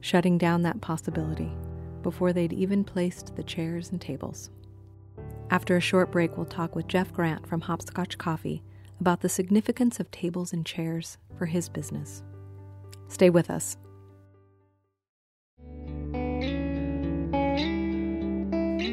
shutting 0.00 0.36
down 0.36 0.62
that 0.62 0.80
possibility 0.80 1.52
before 2.02 2.32
they'd 2.32 2.52
even 2.52 2.82
placed 2.82 3.36
the 3.36 3.44
chairs 3.44 3.92
and 3.92 4.00
tables. 4.00 4.50
After 5.50 5.76
a 5.76 5.80
short 5.80 6.10
break, 6.10 6.36
we'll 6.36 6.46
talk 6.46 6.74
with 6.74 6.88
Jeff 6.88 7.12
Grant 7.12 7.46
from 7.46 7.60
Hopscotch 7.60 8.18
Coffee 8.18 8.64
about 8.98 9.20
the 9.20 9.28
significance 9.28 10.00
of 10.00 10.10
tables 10.10 10.52
and 10.52 10.66
chairs 10.66 11.16
for 11.38 11.46
his 11.46 11.68
business. 11.68 12.24
Stay 13.06 13.30
with 13.30 13.50
us. 13.50 13.76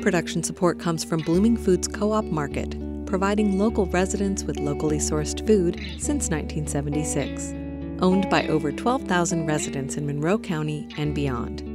Production 0.03 0.43
support 0.43 0.79
comes 0.79 1.03
from 1.03 1.21
Blooming 1.21 1.57
Foods 1.57 1.87
Co 1.87 2.11
op 2.11 2.25
Market, 2.25 2.75
providing 3.07 3.57
local 3.57 3.87
residents 3.87 4.43
with 4.43 4.59
locally 4.59 4.99
sourced 4.99 5.45
food 5.47 5.79
since 5.97 6.29
1976. 6.29 7.56
Owned 7.99 8.29
by 8.29 8.47
over 8.47 8.71
12,000 8.71 9.45
residents 9.45 9.97
in 9.97 10.05
Monroe 10.05 10.37
County 10.37 10.87
and 10.97 11.15
beyond. 11.15 11.65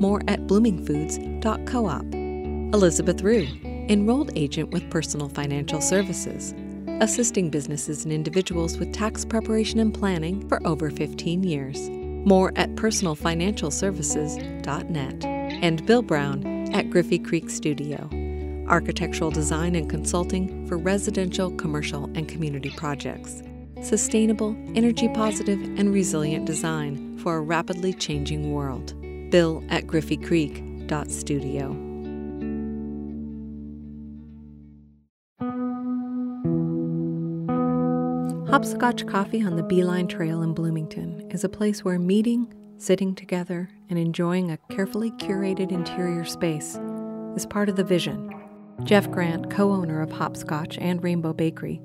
More 0.00 0.22
at 0.28 0.46
bloomingfoods.coop. 0.46 2.74
Elizabeth 2.74 3.20
Rue, 3.22 3.48
enrolled 3.88 4.30
agent 4.36 4.70
with 4.70 4.88
Personal 4.90 5.28
Financial 5.28 5.80
Services, 5.80 6.54
assisting 7.00 7.50
businesses 7.50 8.04
and 8.04 8.12
individuals 8.12 8.78
with 8.78 8.92
tax 8.92 9.24
preparation 9.24 9.80
and 9.80 9.92
planning 9.92 10.48
for 10.48 10.64
over 10.66 10.90
15 10.90 11.42
years. 11.42 11.90
More 11.90 12.52
at 12.56 12.74
personalfinancialservices.net. 12.76 15.24
And 15.24 15.86
Bill 15.86 16.02
Brown 16.02 16.46
at 16.72 16.90
Griffey 16.90 17.18
Creek 17.18 17.50
Studio, 17.50 18.08
architectural 18.68 19.30
design 19.30 19.74
and 19.74 19.90
consulting 19.90 20.66
for 20.66 20.78
residential, 20.78 21.50
commercial, 21.52 22.04
and 22.14 22.28
community 22.28 22.70
projects. 22.70 23.42
Sustainable, 23.82 24.56
energy 24.74 25.08
positive, 25.08 25.60
and 25.76 25.92
resilient 25.92 26.46
design 26.46 27.18
for 27.18 27.36
a 27.36 27.40
rapidly 27.40 27.92
changing 27.92 28.52
world. 28.52 28.94
Bill 29.30 29.62
at 29.68 29.86
griffeycreek.studio. 29.86 31.88
Hopscotch 38.48 39.06
Coffee 39.06 39.42
on 39.42 39.56
the 39.56 39.62
B-Line 39.62 40.06
Trail 40.06 40.42
in 40.42 40.52
Bloomington 40.52 41.26
is 41.30 41.42
a 41.42 41.48
place 41.48 41.84
where 41.84 41.98
meeting, 41.98 42.52
sitting 42.76 43.14
together, 43.14 43.70
and 43.88 43.98
enjoying 43.98 44.50
a 44.50 44.58
carefully 44.70 45.10
curated 45.12 45.72
interior 45.72 46.24
space 46.24 46.78
is 47.34 47.46
part 47.46 47.68
of 47.68 47.76
the 47.76 47.84
vision. 47.84 48.30
Jeff 48.84 49.10
Grant, 49.10 49.50
co 49.50 49.72
owner 49.72 50.02
of 50.02 50.12
Hopscotch 50.12 50.76
and 50.78 51.02
Rainbow 51.02 51.32
Bakery, 51.32 51.80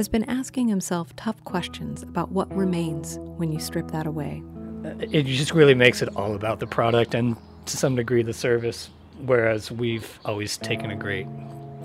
has 0.00 0.08
been 0.08 0.24
asking 0.30 0.66
himself 0.66 1.14
tough 1.16 1.44
questions 1.44 2.02
about 2.02 2.32
what 2.32 2.50
remains 2.56 3.18
when 3.36 3.52
you 3.52 3.60
strip 3.60 3.90
that 3.90 4.06
away. 4.06 4.42
Uh, 4.82 4.94
it 4.98 5.24
just 5.24 5.52
really 5.52 5.74
makes 5.74 6.00
it 6.00 6.08
all 6.16 6.34
about 6.34 6.58
the 6.58 6.66
product 6.66 7.14
and 7.14 7.36
to 7.66 7.76
some 7.76 7.96
degree 7.96 8.22
the 8.22 8.32
service, 8.32 8.88
whereas 9.26 9.70
we've 9.70 10.18
always 10.24 10.56
taken 10.56 10.90
a 10.90 10.96
great 10.96 11.26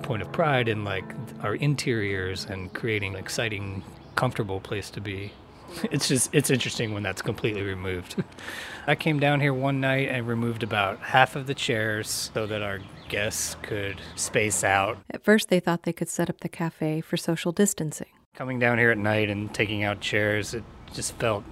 point 0.02 0.22
of 0.22 0.32
pride 0.32 0.70
in 0.70 0.86
like 0.86 1.04
our 1.42 1.56
interiors 1.56 2.46
and 2.46 2.74
creating 2.74 3.16
an 3.16 3.20
exciting 3.20 3.84
comfortable 4.16 4.62
place 4.62 4.90
to 4.92 5.02
be. 5.02 5.34
It's 5.92 6.08
just 6.08 6.34
it's 6.34 6.50
interesting 6.50 6.94
when 6.94 7.04
that's 7.04 7.22
completely 7.22 7.64
removed. 7.64 8.24
I 8.88 8.96
came 8.96 9.20
down 9.20 9.42
here 9.42 9.54
one 9.54 9.82
night 9.82 10.08
and 10.08 10.26
removed 10.26 10.64
about 10.64 11.02
half 11.02 11.36
of 11.36 11.48
the 11.48 11.54
chairs 11.54 12.32
so 12.34 12.48
that 12.48 12.62
our 12.62 12.80
guests 13.10 13.56
could 13.62 14.02
space 14.16 14.64
out. 14.64 14.98
At 15.10 15.24
first, 15.24 15.50
they 15.50 15.60
thought 15.60 15.84
they 15.84 15.94
could 15.94 16.10
set 16.10 16.30
up 16.30 16.42
the 16.42 16.50
cafe 16.50 17.02
for 17.02 17.18
social 17.18 17.52
distancing. 17.52 18.08
Coming 18.34 18.60
down 18.60 18.78
here 18.78 18.92
at 18.92 18.98
night 18.98 19.30
and 19.30 19.54
taking 19.54 19.84
out 19.84 20.02
chairs, 20.02 20.54
it 20.54 20.64
just 20.94 21.14
felt 21.14 21.44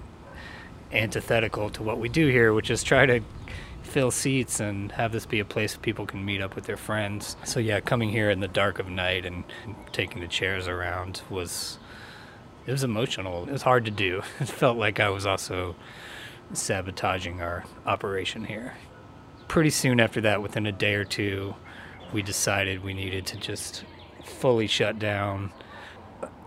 antithetical 0.92 1.70
to 1.70 1.82
what 1.82 1.98
we 1.98 2.08
do 2.08 2.28
here, 2.28 2.52
which 2.52 2.70
is 2.70 2.82
try 2.82 3.06
to 3.06 3.20
fill 3.82 4.10
seats 4.10 4.60
and 4.60 4.92
have 4.92 5.12
this 5.12 5.26
be 5.26 5.40
a 5.40 5.44
place 5.44 5.76
people 5.76 6.06
can 6.06 6.24
meet 6.24 6.40
up 6.40 6.54
with 6.54 6.64
their 6.64 6.76
friends. 6.76 7.36
So 7.44 7.60
yeah, 7.60 7.80
coming 7.80 8.10
here 8.10 8.30
in 8.30 8.40
the 8.40 8.48
dark 8.48 8.78
of 8.78 8.88
night 8.88 9.24
and 9.24 9.44
taking 9.92 10.20
the 10.20 10.28
chairs 10.28 10.66
around 10.66 11.22
was 11.30 11.78
it 12.66 12.72
was 12.72 12.82
emotional. 12.82 13.44
It 13.44 13.52
was 13.52 13.62
hard 13.62 13.84
to 13.84 13.90
do. 13.90 14.22
It 14.40 14.48
felt 14.48 14.78
like 14.78 15.00
I 15.00 15.10
was 15.10 15.26
also 15.26 15.76
sabotaging 16.52 17.40
our 17.40 17.64
operation 17.86 18.44
here. 18.44 18.74
Pretty 19.54 19.70
soon 19.70 20.00
after 20.00 20.20
that, 20.22 20.42
within 20.42 20.66
a 20.66 20.72
day 20.72 20.94
or 20.94 21.04
two, 21.04 21.54
we 22.12 22.22
decided 22.22 22.82
we 22.82 22.92
needed 22.92 23.24
to 23.26 23.36
just 23.36 23.84
fully 24.24 24.66
shut 24.66 24.98
down, 24.98 25.52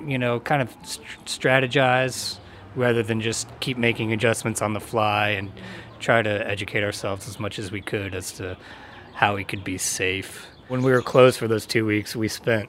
you 0.06 0.18
know, 0.18 0.42
kind 0.42 0.62
of 0.62 0.76
st- 0.84 1.08
strategize 1.26 2.38
rather 2.76 3.02
than 3.04 3.22
just 3.22 3.48
keep 3.62 3.78
making 3.78 4.12
adjustments 4.12 4.62
on 4.62 4.74
the 4.74 4.82
fly 4.82 5.30
and 5.30 5.54
try 6.02 6.22
to 6.22 6.50
educate 6.50 6.84
ourselves 6.84 7.30
as 7.30 7.40
much 7.40 7.60
as 7.60 7.72
we 7.72 7.80
could 7.80 8.14
as 8.14 8.34
to 8.34 8.58
how 9.14 9.36
we 9.36 9.46
could 9.46 9.64
be 9.64 9.78
safe. 9.78 10.46
When 10.68 10.84
we 10.84 10.92
were 10.92 11.02
closed 11.02 11.40
for 11.40 11.48
those 11.48 11.66
two 11.66 11.86
weeks, 11.86 12.14
we 12.14 12.28
spent 12.28 12.68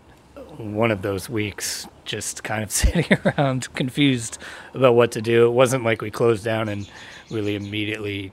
one 0.56 0.92
of 0.92 1.02
those 1.02 1.28
weeks 1.28 1.88
just 2.04 2.44
kind 2.44 2.62
of 2.62 2.70
sitting 2.80 3.06
around 3.24 3.74
confused 3.74 4.38
about 4.72 4.94
what 4.94 5.10
to 5.10 5.20
do. 5.20 5.46
It 5.46 5.52
wasn't 5.52 5.82
like 5.82 6.00
we 6.00 6.12
closed 6.12 6.44
down 6.44 6.68
and 6.68 6.88
really 7.28 7.56
immediately 7.56 8.32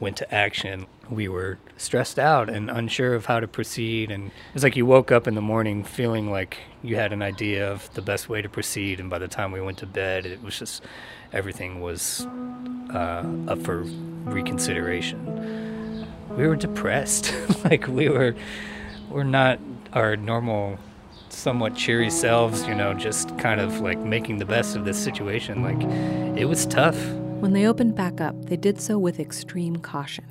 went 0.00 0.16
to 0.18 0.34
action. 0.34 0.86
We 1.08 1.28
were 1.28 1.58
stressed 1.76 2.18
out 2.18 2.48
and 2.48 2.70
unsure 2.70 3.14
of 3.14 3.26
how 3.26 3.40
to 3.40 3.48
proceed. 3.48 4.10
And 4.10 4.26
it 4.26 4.54
was 4.54 4.62
like 4.62 4.76
you 4.76 4.86
woke 4.86 5.12
up 5.12 5.26
in 5.26 5.34
the 5.34 5.40
morning 5.40 5.84
feeling 5.84 6.30
like 6.30 6.58
you 6.82 6.96
had 6.96 7.12
an 7.12 7.22
idea 7.22 7.70
of 7.70 7.92
the 7.94 8.02
best 8.02 8.28
way 8.28 8.42
to 8.42 8.48
proceed. 8.48 9.00
And 9.00 9.08
by 9.08 9.18
the 9.18 9.28
time 9.28 9.52
we 9.52 9.60
went 9.60 9.78
to 9.78 9.86
bed, 9.86 10.26
it 10.26 10.42
was 10.42 10.58
just 10.58 10.82
everything 11.32 11.80
was 11.80 12.26
uh, 12.92 13.24
up 13.48 13.62
for 13.62 13.82
reconsideration. 14.24 16.06
We 16.36 16.46
were 16.46 16.56
depressed. 16.56 17.32
like 17.64 17.86
we 17.86 18.08
were, 18.08 18.34
we're 19.10 19.24
not 19.24 19.58
our 19.92 20.16
normal 20.16 20.78
somewhat 21.28 21.74
cheery 21.74 22.10
selves, 22.10 22.66
you 22.66 22.74
know, 22.74 22.94
just 22.94 23.36
kind 23.38 23.60
of 23.60 23.80
like 23.80 23.98
making 23.98 24.38
the 24.38 24.44
best 24.44 24.76
of 24.76 24.84
this 24.84 25.02
situation. 25.02 25.62
Like, 25.62 25.80
it 26.38 26.46
was 26.46 26.66
tough. 26.66 26.96
When 27.40 27.52
they 27.52 27.66
opened 27.66 27.94
back 27.94 28.20
up, 28.20 28.46
they 28.46 28.56
did 28.56 28.80
so 28.80 28.98
with 28.98 29.20
extreme 29.20 29.76
caution. 29.76 30.24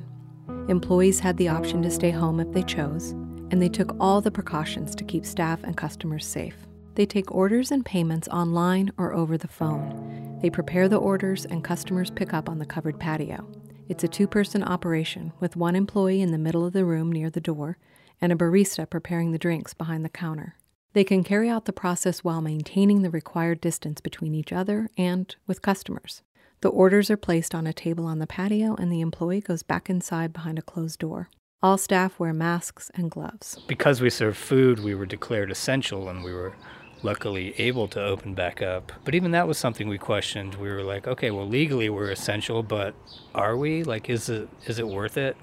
Employees 0.68 1.20
had 1.20 1.38
the 1.38 1.50
option 1.50 1.82
to 1.84 1.92
stay 1.92 2.12
home 2.12 2.40
if 2.40 2.52
they 2.52 2.64
chose, 2.64 3.12
and 3.52 3.62
they 3.62 3.70
took 3.70 3.96
all 4.00 4.22
the 4.22 4.32
precautions 4.32 4.96
to 4.96 5.04
keep 5.04 5.26
staff 5.26 5.64
and 5.64 5.78
customers 5.78 6.26
safe. 6.26 6.56
They 6.96 7.06
take 7.06 7.34
orders 7.34 7.72
and 7.72 7.86
payments 7.86 8.28
online 8.30 8.92
or 8.98 9.14
over 9.14 9.38
the 9.38 9.48
phone. 9.48 10.40
They 10.42 10.50
prepare 10.50 10.90
the 10.90 10.98
orders, 10.98 11.46
and 11.46 11.64
customers 11.64 12.10
pick 12.10 12.34
up 12.34 12.50
on 12.50 12.58
the 12.58 12.66
covered 12.66 13.00
patio. 13.00 13.48
It's 13.88 14.04
a 14.04 14.08
two 14.08 14.28
person 14.28 14.64
operation 14.64 15.32
with 15.40 15.56
one 15.56 15.76
employee 15.76 16.22
in 16.22 16.32
the 16.32 16.40
middle 16.40 16.66
of 16.66 16.74
the 16.74 16.86
room 16.86 17.12
near 17.12 17.30
the 17.30 17.40
door 17.40 17.78
and 18.20 18.32
a 18.32 18.36
barista 18.36 18.90
preparing 18.90 19.32
the 19.32 19.38
drinks 19.38 19.74
behind 19.74 20.04
the 20.04 20.10
counter. 20.10 20.56
They 20.94 21.04
can 21.04 21.24
carry 21.24 21.50
out 21.50 21.66
the 21.66 21.74
process 21.74 22.24
while 22.24 22.42
maintaining 22.42 23.02
the 23.02 23.10
required 23.10 23.62
distance 23.62 24.02
between 24.02 24.34
each 24.34 24.52
other 24.52 24.90
and 24.98 25.36
with 25.46 25.62
customers. 25.62 26.24
The 26.66 26.72
orders 26.72 27.12
are 27.12 27.16
placed 27.16 27.54
on 27.54 27.68
a 27.68 27.74
table 27.74 28.08
on 28.08 28.18
the 28.18 28.26
patio, 28.26 28.74
and 28.74 28.92
the 28.92 29.00
employee 29.00 29.40
goes 29.40 29.62
back 29.62 29.88
inside 29.88 30.34
behind 30.34 30.58
a 30.58 30.64
closed 30.64 30.98
door. 30.98 31.30
All 31.62 31.78
staff 31.78 32.20
wear 32.20 32.34
masks 32.34 32.90
and 32.96 33.12
gloves. 33.12 33.60
Because 33.68 34.02
we 34.02 34.10
serve 34.10 34.36
food, 34.36 34.80
we 34.80 34.96
were 34.96 35.06
declared 35.06 35.52
essential 35.52 36.10
and 36.10 36.24
we 36.24 36.34
were 36.34 36.56
luckily 37.04 37.54
able 37.60 37.88
to 37.90 38.04
open 38.04 38.34
back 38.34 38.64
up. 38.64 38.92
But 39.04 39.14
even 39.14 39.30
that 39.30 39.48
was 39.48 39.60
something 39.60 39.88
we 39.88 40.00
questioned. 40.00 40.56
We 40.56 40.70
were 40.70 40.82
like, 40.82 41.06
okay, 41.06 41.30
well 41.30 41.48
legally 41.48 41.88
we're 41.92 42.10
essential, 42.10 42.64
but 42.64 42.96
are 43.36 43.56
we? 43.56 43.84
Like 43.84 44.10
is 44.10 44.28
it 44.28 44.50
is 44.66 44.80
it 44.80 44.88
worth 44.88 45.18
it? 45.18 45.38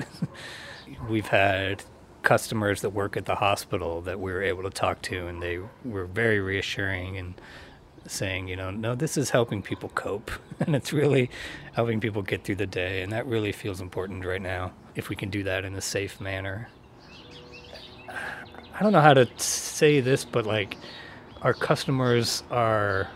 We've 1.08 1.28
had 1.28 1.84
customers 2.22 2.80
that 2.80 2.90
work 2.90 3.16
at 3.16 3.26
the 3.26 3.36
hospital 3.36 4.00
that 4.02 4.18
we 4.18 4.32
were 4.32 4.42
able 4.42 4.64
to 4.64 4.70
talk 4.70 5.02
to 5.02 5.28
and 5.28 5.40
they 5.40 5.60
were 5.84 6.06
very 6.06 6.40
reassuring 6.40 7.16
and 7.16 7.34
saying, 8.06 8.48
you 8.48 8.56
know, 8.56 8.70
no, 8.70 8.94
this 8.94 9.16
is 9.16 9.30
helping 9.30 9.62
people 9.62 9.90
cope. 9.90 10.30
And 10.64 10.76
it's 10.76 10.92
really 10.92 11.28
helping 11.72 11.98
people 11.98 12.22
get 12.22 12.44
through 12.44 12.54
the 12.54 12.68
day 12.68 13.02
and 13.02 13.10
that 13.10 13.26
really 13.26 13.50
feels 13.50 13.80
important 13.80 14.24
right 14.24 14.40
now 14.40 14.70
if 14.94 15.08
we 15.08 15.16
can 15.16 15.28
do 15.28 15.42
that 15.42 15.64
in 15.64 15.74
a 15.74 15.80
safe 15.80 16.20
manner. 16.20 16.68
I 18.08 18.80
don't 18.80 18.92
know 18.92 19.00
how 19.00 19.14
to 19.14 19.28
say 19.38 19.98
this, 19.98 20.24
but 20.24 20.46
like 20.46 20.76
our 21.40 21.52
customers 21.52 22.44
are 22.52 23.08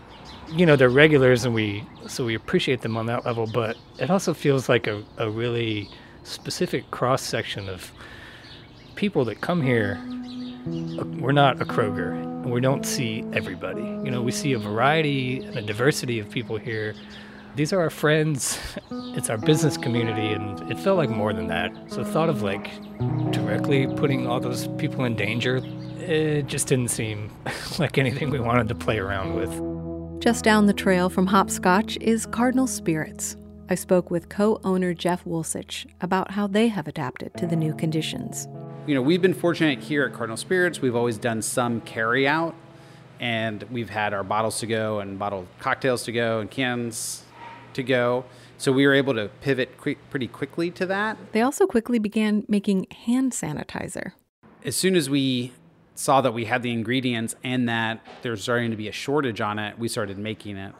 you 0.49 0.65
know 0.65 0.75
they're 0.75 0.89
regulars 0.89 1.45
and 1.45 1.53
we 1.53 1.85
so 2.07 2.25
we 2.25 2.35
appreciate 2.35 2.81
them 2.81 2.97
on 2.97 3.05
that 3.05 3.25
level 3.25 3.47
but 3.47 3.77
it 3.99 4.09
also 4.09 4.33
feels 4.33 4.69
like 4.69 4.87
a, 4.87 5.03
a 5.17 5.29
really 5.29 5.89
specific 6.23 6.89
cross 6.91 7.21
section 7.21 7.69
of 7.69 7.93
people 8.95 9.23
that 9.23 9.39
come 9.39 9.61
here. 9.61 9.99
We're 11.21 11.31
not 11.31 11.61
a 11.61 11.65
kroger 11.65 12.36
we 12.49 12.61
don't 12.61 12.85
see 12.85 13.23
everybody. 13.33 13.81
You 13.81 14.11
know 14.11 14.21
we 14.21 14.31
see 14.31 14.53
a 14.53 14.59
variety 14.59 15.39
and 15.39 15.57
a 15.57 15.61
diversity 15.61 16.19
of 16.19 16.29
people 16.29 16.57
here. 16.57 16.93
These 17.55 17.73
are 17.73 17.79
our 17.79 17.89
friends. 17.89 18.59
It's 19.17 19.31
our 19.31 19.37
business 19.37 19.77
community 19.77 20.27
and 20.27 20.71
it 20.71 20.79
felt 20.79 20.95
like 20.95 21.09
more 21.09 21.33
than 21.33 21.47
that. 21.47 21.71
So 21.87 22.03
thought 22.03 22.29
of 22.29 22.43
like 22.43 22.69
directly 23.31 23.87
putting 23.87 24.27
all 24.27 24.39
those 24.39 24.67
people 24.77 25.05
in 25.05 25.15
danger 25.15 25.59
it 26.07 26.47
just 26.47 26.67
didn't 26.67 26.89
seem 26.89 27.29
like 27.79 27.97
anything 27.97 28.29
we 28.29 28.39
wanted 28.39 28.69
to 28.69 28.75
play 28.75 28.97
around 28.97 29.35
with. 29.35 30.21
Just 30.21 30.43
down 30.43 30.65
the 30.65 30.73
trail 30.73 31.09
from 31.09 31.27
Hopscotch 31.27 31.97
is 32.01 32.25
Cardinal 32.25 32.67
Spirits. 32.67 33.35
I 33.69 33.75
spoke 33.75 34.09
with 34.09 34.29
co 34.29 34.59
owner 34.63 34.93
Jeff 34.93 35.25
Wuslich 35.25 35.85
about 35.99 36.31
how 36.31 36.47
they 36.47 36.69
have 36.69 36.87
adapted 36.87 37.35
to 37.35 37.45
the 37.45 37.55
new 37.55 37.75
conditions. 37.75 38.47
You 38.87 38.95
know, 38.95 39.01
we've 39.01 39.21
been 39.21 39.33
fortunate 39.33 39.79
here 39.79 40.05
at 40.05 40.13
Cardinal 40.13 40.37
Spirits. 40.37 40.81
We've 40.81 40.95
always 40.95 41.17
done 41.17 41.41
some 41.41 41.81
carry 41.81 42.25
out, 42.25 42.55
and 43.19 43.63
we've 43.63 43.89
had 43.89 44.13
our 44.13 44.23
bottles 44.23 44.61
to 44.61 44.65
go 44.65 45.01
and 45.01 45.19
bottled 45.19 45.47
cocktails 45.59 46.03
to 46.03 46.13
go 46.13 46.39
and 46.39 46.49
cans 46.49 47.25
to 47.73 47.83
go. 47.83 48.23
So 48.57 48.71
we 48.71 48.87
were 48.87 48.93
able 48.93 49.13
to 49.15 49.29
pivot 49.41 49.77
quick, 49.77 49.97
pretty 50.09 50.29
quickly 50.29 50.71
to 50.71 50.85
that. 50.85 51.17
They 51.33 51.41
also 51.41 51.67
quickly 51.67 51.99
began 51.99 52.45
making 52.47 52.87
hand 53.03 53.33
sanitizer. 53.33 54.13
As 54.63 54.77
soon 54.77 54.95
as 54.95 55.09
we 55.09 55.51
saw 55.95 56.21
that 56.21 56.33
we 56.33 56.45
had 56.45 56.63
the 56.63 56.71
ingredients 56.71 57.35
and 57.43 57.67
that 57.67 57.99
there's 58.21 58.41
starting 58.41 58.71
to 58.71 58.77
be 58.77 58.87
a 58.87 58.93
shortage 58.93 59.41
on 59.41 59.59
it, 59.59 59.77
we 59.77 59.89
started 59.89 60.17
making 60.17 60.55
it. 60.55 60.73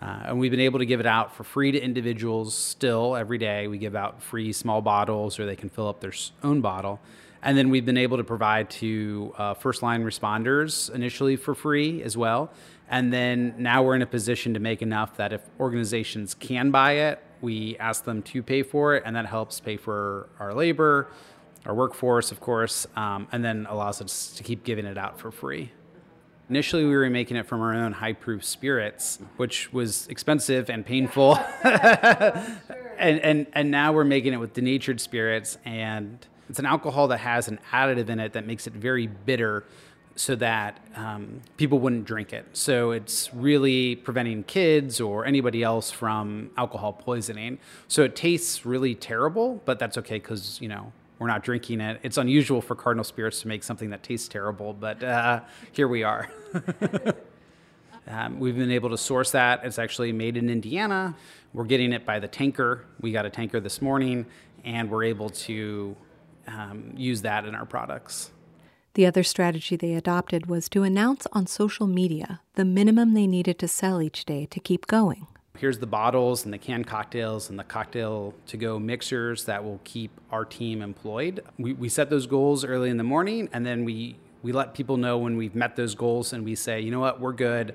Uh, 0.00 0.26
and 0.26 0.38
we've 0.38 0.52
been 0.52 0.60
able 0.60 0.78
to 0.78 0.86
give 0.86 1.00
it 1.00 1.06
out 1.06 1.34
for 1.34 1.42
free 1.42 1.72
to 1.72 1.80
individuals 1.80 2.54
still 2.54 3.16
every 3.16 3.36
day. 3.36 3.66
We 3.66 3.78
give 3.78 3.96
out 3.96 4.22
free 4.22 4.52
small 4.52 4.80
bottles 4.80 5.40
or 5.40 5.46
they 5.46 5.56
can 5.56 5.68
fill 5.68 5.88
up 5.88 6.00
their 6.00 6.12
own 6.44 6.60
bottle. 6.60 7.00
And 7.42 7.56
then 7.56 7.70
we've 7.70 7.86
been 7.86 7.96
able 7.96 8.16
to 8.16 8.24
provide 8.24 8.70
to 8.70 9.34
uh, 9.38 9.54
first 9.54 9.82
line 9.82 10.02
responders 10.02 10.92
initially 10.92 11.36
for 11.36 11.54
free 11.54 12.02
as 12.02 12.16
well. 12.16 12.50
And 12.90 13.12
then 13.12 13.54
now 13.58 13.82
we're 13.82 13.94
in 13.94 14.02
a 14.02 14.06
position 14.06 14.54
to 14.54 14.60
make 14.60 14.82
enough 14.82 15.16
that 15.18 15.32
if 15.32 15.42
organizations 15.60 16.34
can 16.34 16.70
buy 16.70 16.92
it, 16.92 17.22
we 17.40 17.76
ask 17.78 18.04
them 18.04 18.22
to 18.22 18.42
pay 18.42 18.62
for 18.62 18.96
it, 18.96 19.02
and 19.06 19.14
that 19.14 19.26
helps 19.26 19.60
pay 19.60 19.76
for 19.76 20.28
our 20.40 20.54
labor, 20.54 21.08
our 21.66 21.74
workforce, 21.74 22.32
of 22.32 22.40
course, 22.40 22.86
um, 22.96 23.28
and 23.30 23.44
then 23.44 23.66
allows 23.68 24.00
us 24.00 24.32
to 24.34 24.42
keep 24.42 24.64
giving 24.64 24.86
it 24.86 24.98
out 24.98 25.20
for 25.20 25.30
free. 25.30 25.70
Initially, 26.50 26.84
we 26.84 26.96
were 26.96 27.10
making 27.10 27.36
it 27.36 27.46
from 27.46 27.60
our 27.60 27.74
own 27.74 27.92
high 27.92 28.14
proof 28.14 28.42
spirits, 28.42 29.18
which 29.36 29.70
was 29.72 30.06
expensive 30.08 30.70
and 30.70 30.84
painful. 30.84 31.38
and, 31.62 33.20
and, 33.20 33.46
and 33.52 33.70
now 33.70 33.92
we're 33.92 34.04
making 34.04 34.32
it 34.32 34.38
with 34.38 34.54
denatured 34.54 35.00
spirits, 35.00 35.58
and 35.64 36.26
it's 36.48 36.58
an 36.58 36.66
alcohol 36.66 37.08
that 37.08 37.18
has 37.18 37.48
an 37.48 37.58
additive 37.72 38.08
in 38.08 38.20
it 38.20 38.32
that 38.32 38.46
makes 38.46 38.66
it 38.66 38.72
very 38.72 39.06
bitter 39.06 39.64
so 40.18 40.34
that 40.34 40.84
um, 40.96 41.40
people 41.56 41.78
wouldn't 41.78 42.04
drink 42.04 42.32
it. 42.32 42.44
So 42.52 42.90
it's 42.90 43.32
really 43.32 43.94
preventing 43.94 44.42
kids 44.42 45.00
or 45.00 45.24
anybody 45.24 45.62
else 45.62 45.92
from 45.92 46.50
alcohol 46.56 46.92
poisoning. 46.92 47.58
So 47.86 48.02
it 48.02 48.16
tastes 48.16 48.66
really 48.66 48.96
terrible, 48.96 49.62
but 49.64 49.78
that's 49.78 49.96
okay 49.98 50.16
because, 50.16 50.60
you 50.60 50.68
know, 50.68 50.92
we're 51.20 51.28
not 51.28 51.44
drinking 51.44 51.80
it. 51.80 52.00
It's 52.02 52.16
unusual 52.16 52.60
for 52.60 52.74
Cardinal 52.74 53.04
Spirits 53.04 53.42
to 53.42 53.48
make 53.48 53.62
something 53.62 53.90
that 53.90 54.02
tastes 54.02 54.28
terrible, 54.28 54.72
but 54.72 55.02
uh, 55.02 55.40
here 55.72 55.86
we 55.86 56.02
are. 56.02 56.28
um, 58.08 58.40
we've 58.40 58.56
been 58.56 58.70
able 58.72 58.90
to 58.90 58.98
source 58.98 59.30
that. 59.32 59.64
It's 59.64 59.78
actually 59.78 60.12
made 60.12 60.36
in 60.36 60.48
Indiana. 60.48 61.14
We're 61.52 61.64
getting 61.64 61.92
it 61.92 62.04
by 62.04 62.18
the 62.18 62.28
tanker. 62.28 62.86
We 63.00 63.12
got 63.12 63.24
a 63.26 63.30
tanker 63.30 63.60
this 63.60 63.80
morning, 63.80 64.26
and 64.64 64.90
we're 64.90 65.04
able 65.04 65.30
to 65.30 65.96
um, 66.48 66.92
use 66.96 67.22
that 67.22 67.44
in 67.44 67.54
our 67.54 67.66
products. 67.66 68.30
The 68.94 69.06
other 69.06 69.22
strategy 69.22 69.76
they 69.76 69.94
adopted 69.94 70.46
was 70.46 70.68
to 70.70 70.82
announce 70.82 71.26
on 71.32 71.46
social 71.46 71.86
media 71.86 72.40
the 72.54 72.64
minimum 72.64 73.14
they 73.14 73.28
needed 73.28 73.58
to 73.60 73.68
sell 73.68 74.02
each 74.02 74.24
day 74.24 74.46
to 74.46 74.58
keep 74.58 74.86
going 74.86 75.28
here's 75.58 75.78
the 75.78 75.86
bottles 75.86 76.44
and 76.44 76.54
the 76.54 76.58
canned 76.58 76.86
cocktails 76.86 77.50
and 77.50 77.58
the 77.58 77.64
cocktail 77.64 78.32
to 78.46 78.56
go 78.56 78.78
mixers 78.78 79.44
that 79.44 79.62
will 79.62 79.80
keep 79.84 80.10
our 80.30 80.44
team 80.44 80.80
employed. 80.80 81.44
We, 81.58 81.72
we 81.72 81.88
set 81.88 82.10
those 82.10 82.26
goals 82.26 82.64
early 82.64 82.90
in 82.90 82.96
the 82.96 83.04
morning 83.04 83.48
and 83.52 83.66
then 83.66 83.84
we, 83.84 84.16
we 84.42 84.52
let 84.52 84.74
people 84.74 84.96
know 84.96 85.18
when 85.18 85.36
we've 85.36 85.54
met 85.54 85.76
those 85.76 85.94
goals 85.94 86.32
and 86.32 86.44
we 86.44 86.54
say, 86.54 86.80
you 86.80 86.90
know 86.90 87.00
what, 87.00 87.20
we're 87.20 87.32
good. 87.32 87.74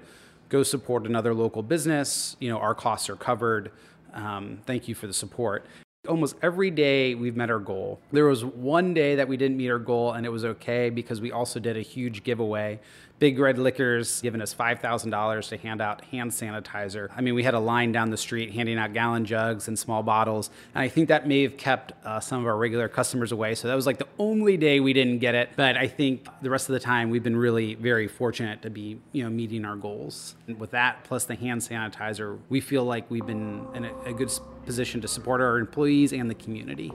Go 0.50 0.64
support 0.64 1.06
another 1.06 1.34
local 1.34 1.62
business. 1.62 2.38
You 2.40 2.50
know, 2.50 2.58
our 2.58 2.74
costs 2.74 3.10
are 3.10 3.16
covered. 3.16 3.72
Um, 4.14 4.60
thank 4.66 4.88
you 4.88 4.96
for 4.96 5.08
the 5.08 5.14
support. 5.14 5.66
Almost 6.06 6.36
every 6.42 6.70
day 6.70 7.16
we've 7.16 7.38
met 7.38 7.50
our 7.50 7.60
goal. 7.60 8.02
There 8.12 8.26
was 8.26 8.44
one 8.44 8.94
day 8.94 9.16
that 9.16 9.30
we 9.30 9.38
didn't 9.38 9.56
meet 9.56 9.70
our 9.70 9.80
goal, 9.80 10.12
and 10.12 10.26
it 10.26 10.30
was 10.30 10.44
okay 10.44 10.90
because 10.90 11.22
we 11.22 11.32
also 11.32 11.62
did 11.62 11.78
a 11.78 11.82
huge 11.82 12.26
giveaway 12.26 12.82
Big 13.24 13.40
Red 13.40 13.58
Liquors 13.58 14.20
giving 14.22 14.42
us 14.42 14.54
$5,000 14.54 15.48
to 15.48 15.56
hand 15.56 15.82
out 15.82 16.04
hand 16.04 16.30
sanitizer. 16.30 17.10
I 17.16 17.22
mean, 17.22 17.36
we 17.36 17.44
had 17.44 17.54
a 17.54 17.60
line 17.60 17.94
down 17.94 18.10
the 18.10 18.18
street 18.18 18.52
handing 18.52 18.78
out 18.78 18.92
gallon 18.92 19.24
jugs 19.24 19.70
and 19.70 19.80
small 19.80 20.04
bottles. 20.04 20.50
And 20.76 20.82
I 20.82 20.90
think 20.90 21.08
that 21.08 21.26
may 21.26 21.44
have 21.44 21.56
kept 21.56 21.94
uh, 22.04 22.20
some 22.20 22.42
of 22.42 22.48
our 22.48 22.58
regular 22.58 22.90
customers 22.90 23.32
away. 23.32 23.56
So 23.56 23.70
that 23.70 23.76
was 23.76 23.86
like 23.86 23.98
the 23.98 24.10
only 24.20 24.58
day 24.58 24.82
we 24.82 24.92
didn't 24.92 25.20
get 25.20 25.36
it. 25.36 25.52
But 25.56 25.78
I 25.78 25.88
think 25.88 26.28
the 26.42 26.50
rest 26.50 26.68
of 26.68 26.74
the 26.74 26.82
time 26.82 27.12
we've 27.12 27.24
been 27.24 27.38
really 27.38 27.76
very 27.76 28.10
fortunate 28.10 28.62
to 28.64 28.70
be, 28.70 29.00
you 29.14 29.24
know, 29.24 29.30
meeting 29.30 29.64
our 29.64 29.78
goals. 29.78 30.36
And 30.48 30.60
with 30.60 30.72
that, 30.72 31.06
plus 31.06 31.24
the 31.24 31.36
hand 31.36 31.62
sanitizer, 31.62 32.38
we 32.50 32.60
feel 32.60 32.84
like 32.84 33.10
we've 33.10 33.26
been 33.26 33.66
in 33.74 33.86
a, 33.86 34.02
a 34.02 34.14
good 34.14 34.34
position 34.66 35.00
to 35.00 35.08
support 35.08 35.40
our 35.40 35.60
employees 35.60 36.12
and 36.12 36.30
the 36.30 36.36
community. 36.36 36.92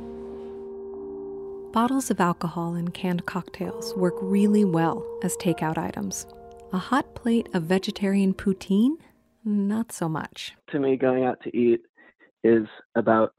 Bottles 1.72 2.11
of 2.11 2.18
alcohol 2.18 2.74
and 2.74 2.94
canned 2.94 3.26
cocktails 3.26 3.94
work 3.94 4.14
really 4.22 4.64
well 4.64 5.07
as 5.22 5.37
takeout 5.37 5.76
items. 5.76 6.26
A 6.72 6.78
hot 6.78 7.14
plate 7.14 7.46
of 7.52 7.64
vegetarian 7.64 8.33
poutine? 8.33 8.96
Not 9.44 9.92
so 9.92 10.09
much. 10.09 10.54
To 10.70 10.81
me, 10.81 10.96
going 10.96 11.24
out 11.24 11.38
to 11.42 11.54
eat 11.54 11.83
is 12.42 12.66
about 12.94 13.35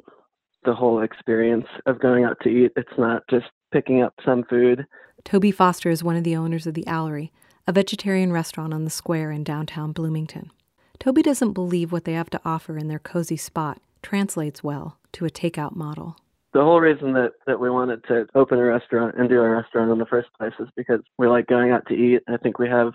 the 0.64 0.76
whole 0.76 1.02
experience 1.02 1.66
of 1.88 2.00
going 2.00 2.24
out 2.24 2.38
to 2.44 2.50
eat. 2.50 2.72
It's 2.76 2.98
not 3.00 3.24
just 3.32 3.48
picking 3.72 4.04
up 4.04 4.14
some 4.24 4.44
food. 4.44 4.86
Toby 5.26 5.50
Foster 5.52 5.90
is 5.90 6.04
one 6.04 6.16
of 6.16 6.24
the 6.24 6.36
owners 6.36 6.68
of 6.68 6.76
the 6.76 6.84
Owlery, 6.84 7.32
a 7.68 7.72
vegetarian 7.72 8.32
restaurant 8.32 8.76
on 8.76 8.84
the 8.84 8.92
square 8.92 9.32
in 9.32 9.44
downtown 9.44 9.92
Bloomington. 9.92 10.52
Toby 11.00 11.24
doesn't 11.24 11.54
believe 11.54 11.92
what 11.92 12.06
they 12.06 12.14
have 12.14 12.30
to 12.30 12.42
offer 12.46 12.78
in 12.78 12.90
their 12.90 13.00
cozy 13.00 13.38
spot 13.38 13.82
translates 14.04 14.64
well 14.64 15.00
to 15.14 15.26
a 15.26 15.30
takeout 15.30 15.76
model 15.76 16.16
the 16.54 16.62
whole 16.62 16.80
reason 16.80 17.14
that 17.14 17.32
that 17.46 17.60
we 17.60 17.70
wanted 17.70 18.04
to 18.08 18.26
open 18.36 18.58
a 18.58 18.64
restaurant 18.64 19.16
and 19.18 19.30
do 19.30 19.42
a 19.42 19.50
restaurant 19.50 19.92
in 19.92 20.00
the 20.00 20.06
first 20.06 20.30
place 20.38 20.54
is 20.60 20.68
because 20.76 21.02
we 21.18 21.28
like 21.28 21.48
going 21.48 21.72
out 21.72 21.86
to 21.88 21.94
eat. 21.94 22.22
I 22.28 22.38
think 22.38 22.60
we 22.60 22.68
have 22.68 22.94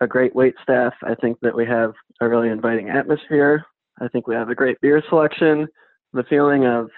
a 0.00 0.06
great 0.06 0.34
wait 0.34 0.54
staff. 0.62 0.94
I 1.02 1.14
think 1.16 1.38
that 1.42 1.54
we 1.54 1.66
have 1.66 1.92
a 2.20 2.28
really 2.28 2.48
inviting 2.48 2.90
atmosphere. 2.90 3.64
I 4.00 4.08
think 4.08 4.26
we 4.26 4.34
have 4.34 4.48
a 4.48 4.54
great 4.54 4.80
beer 4.80 5.02
selection. 5.08 5.66
The 6.12 6.24
feeling 6.24 6.66
of 6.66 6.88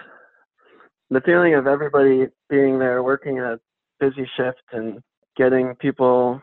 the 1.09 1.21
feeling 1.21 1.55
of 1.55 1.67
everybody 1.67 2.27
being 2.49 2.79
there 2.79 3.03
working 3.03 3.39
a 3.39 3.59
busy 3.99 4.29
shift 4.37 4.61
and 4.71 5.01
getting 5.35 5.75
people 5.75 6.41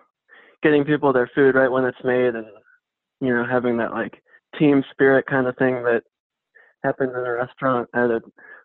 getting 0.62 0.84
people 0.84 1.12
their 1.12 1.30
food 1.34 1.54
right 1.54 1.70
when 1.70 1.84
it's 1.84 2.04
made 2.04 2.34
and 2.34 2.46
you 3.20 3.34
know 3.34 3.44
having 3.48 3.76
that 3.76 3.92
like 3.92 4.22
team 4.58 4.82
spirit 4.90 5.26
kind 5.26 5.46
of 5.46 5.56
thing 5.56 5.82
that 5.82 6.02
happens 6.82 7.10
in 7.10 7.26
a 7.26 7.32
restaurant 7.32 7.88
at 7.94 8.10
a 8.10 8.20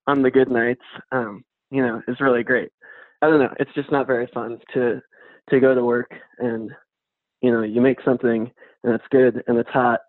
on 0.10 0.24
the 0.24 0.32
good 0.32 0.50
nights, 0.50 0.82
um, 1.12 1.44
you 1.70 1.82
know, 1.82 2.02
is 2.08 2.20
really 2.20 2.44
great. 2.44 2.72
I 3.22 3.28
don't 3.28 3.40
know. 3.40 3.54
It's 3.60 3.74
just 3.76 3.92
not 3.92 4.08
very 4.08 4.28
fun 4.34 4.60
to 4.74 5.02
to 5.50 5.60
go 5.60 5.74
to 5.74 5.84
work 5.84 6.12
and 6.38 6.70
you 7.42 7.52
know 7.52 7.64
you 7.64 7.82
make 7.82 7.98
something 8.06 8.52
and 8.84 8.94
it's 8.94 9.04
good 9.10 9.44
and 9.48 9.58
it's 9.58 9.70
hot 9.70 10.00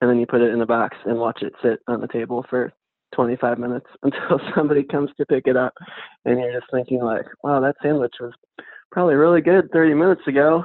and 0.00 0.10
then 0.10 0.18
you 0.18 0.26
put 0.26 0.40
it 0.40 0.52
in 0.52 0.60
a 0.60 0.66
box 0.66 0.96
and 1.04 1.18
watch 1.18 1.42
it 1.42 1.52
sit 1.62 1.78
on 1.86 2.00
the 2.00 2.08
table 2.08 2.44
for 2.50 2.72
25 3.14 3.58
minutes 3.58 3.86
until 4.02 4.40
somebody 4.56 4.82
comes 4.82 5.10
to 5.16 5.26
pick 5.26 5.46
it 5.46 5.56
up 5.56 5.72
and 6.24 6.40
you're 6.40 6.52
just 6.52 6.70
thinking 6.72 7.00
like 7.00 7.24
wow 7.44 7.60
that 7.60 7.76
sandwich 7.80 8.14
was 8.20 8.32
probably 8.90 9.14
really 9.14 9.40
good 9.40 9.70
30 9.72 9.94
minutes 9.94 10.22
ago 10.26 10.64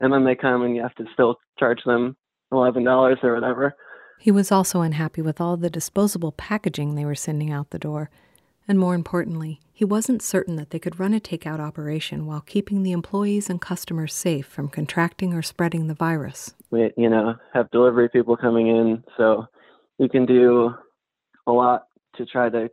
and 0.00 0.12
then 0.12 0.22
they 0.24 0.34
come 0.34 0.62
and 0.62 0.76
you 0.76 0.82
have 0.82 0.94
to 0.96 1.06
still 1.14 1.36
charge 1.58 1.80
them 1.86 2.14
$11 2.52 3.24
or 3.24 3.34
whatever 3.34 3.74
he 4.20 4.30
was 4.30 4.52
also 4.52 4.82
unhappy 4.82 5.22
with 5.22 5.40
all 5.40 5.56
the 5.56 5.70
disposable 5.70 6.32
packaging 6.32 6.94
they 6.94 7.04
were 7.04 7.14
sending 7.14 7.50
out 7.50 7.70
the 7.70 7.78
door. 7.78 8.10
And 8.68 8.78
more 8.78 8.94
importantly, 8.94 9.60
he 9.72 9.84
wasn't 9.84 10.22
certain 10.22 10.56
that 10.56 10.70
they 10.70 10.78
could 10.78 11.00
run 11.00 11.14
a 11.14 11.20
takeout 11.20 11.58
operation 11.58 12.26
while 12.26 12.42
keeping 12.42 12.82
the 12.82 12.92
employees 12.92 13.50
and 13.50 13.60
customers 13.60 14.14
safe 14.14 14.46
from 14.46 14.68
contracting 14.68 15.34
or 15.34 15.42
spreading 15.42 15.86
the 15.86 15.94
virus. 15.94 16.54
We, 16.70 16.92
you 16.96 17.08
know, 17.08 17.34
have 17.52 17.70
delivery 17.70 18.08
people 18.08 18.36
coming 18.36 18.68
in, 18.68 19.02
so 19.16 19.46
we 19.98 20.08
can 20.08 20.26
do 20.26 20.72
a 21.46 21.52
lot 21.52 21.86
to 22.16 22.26
try 22.26 22.48
to 22.50 22.70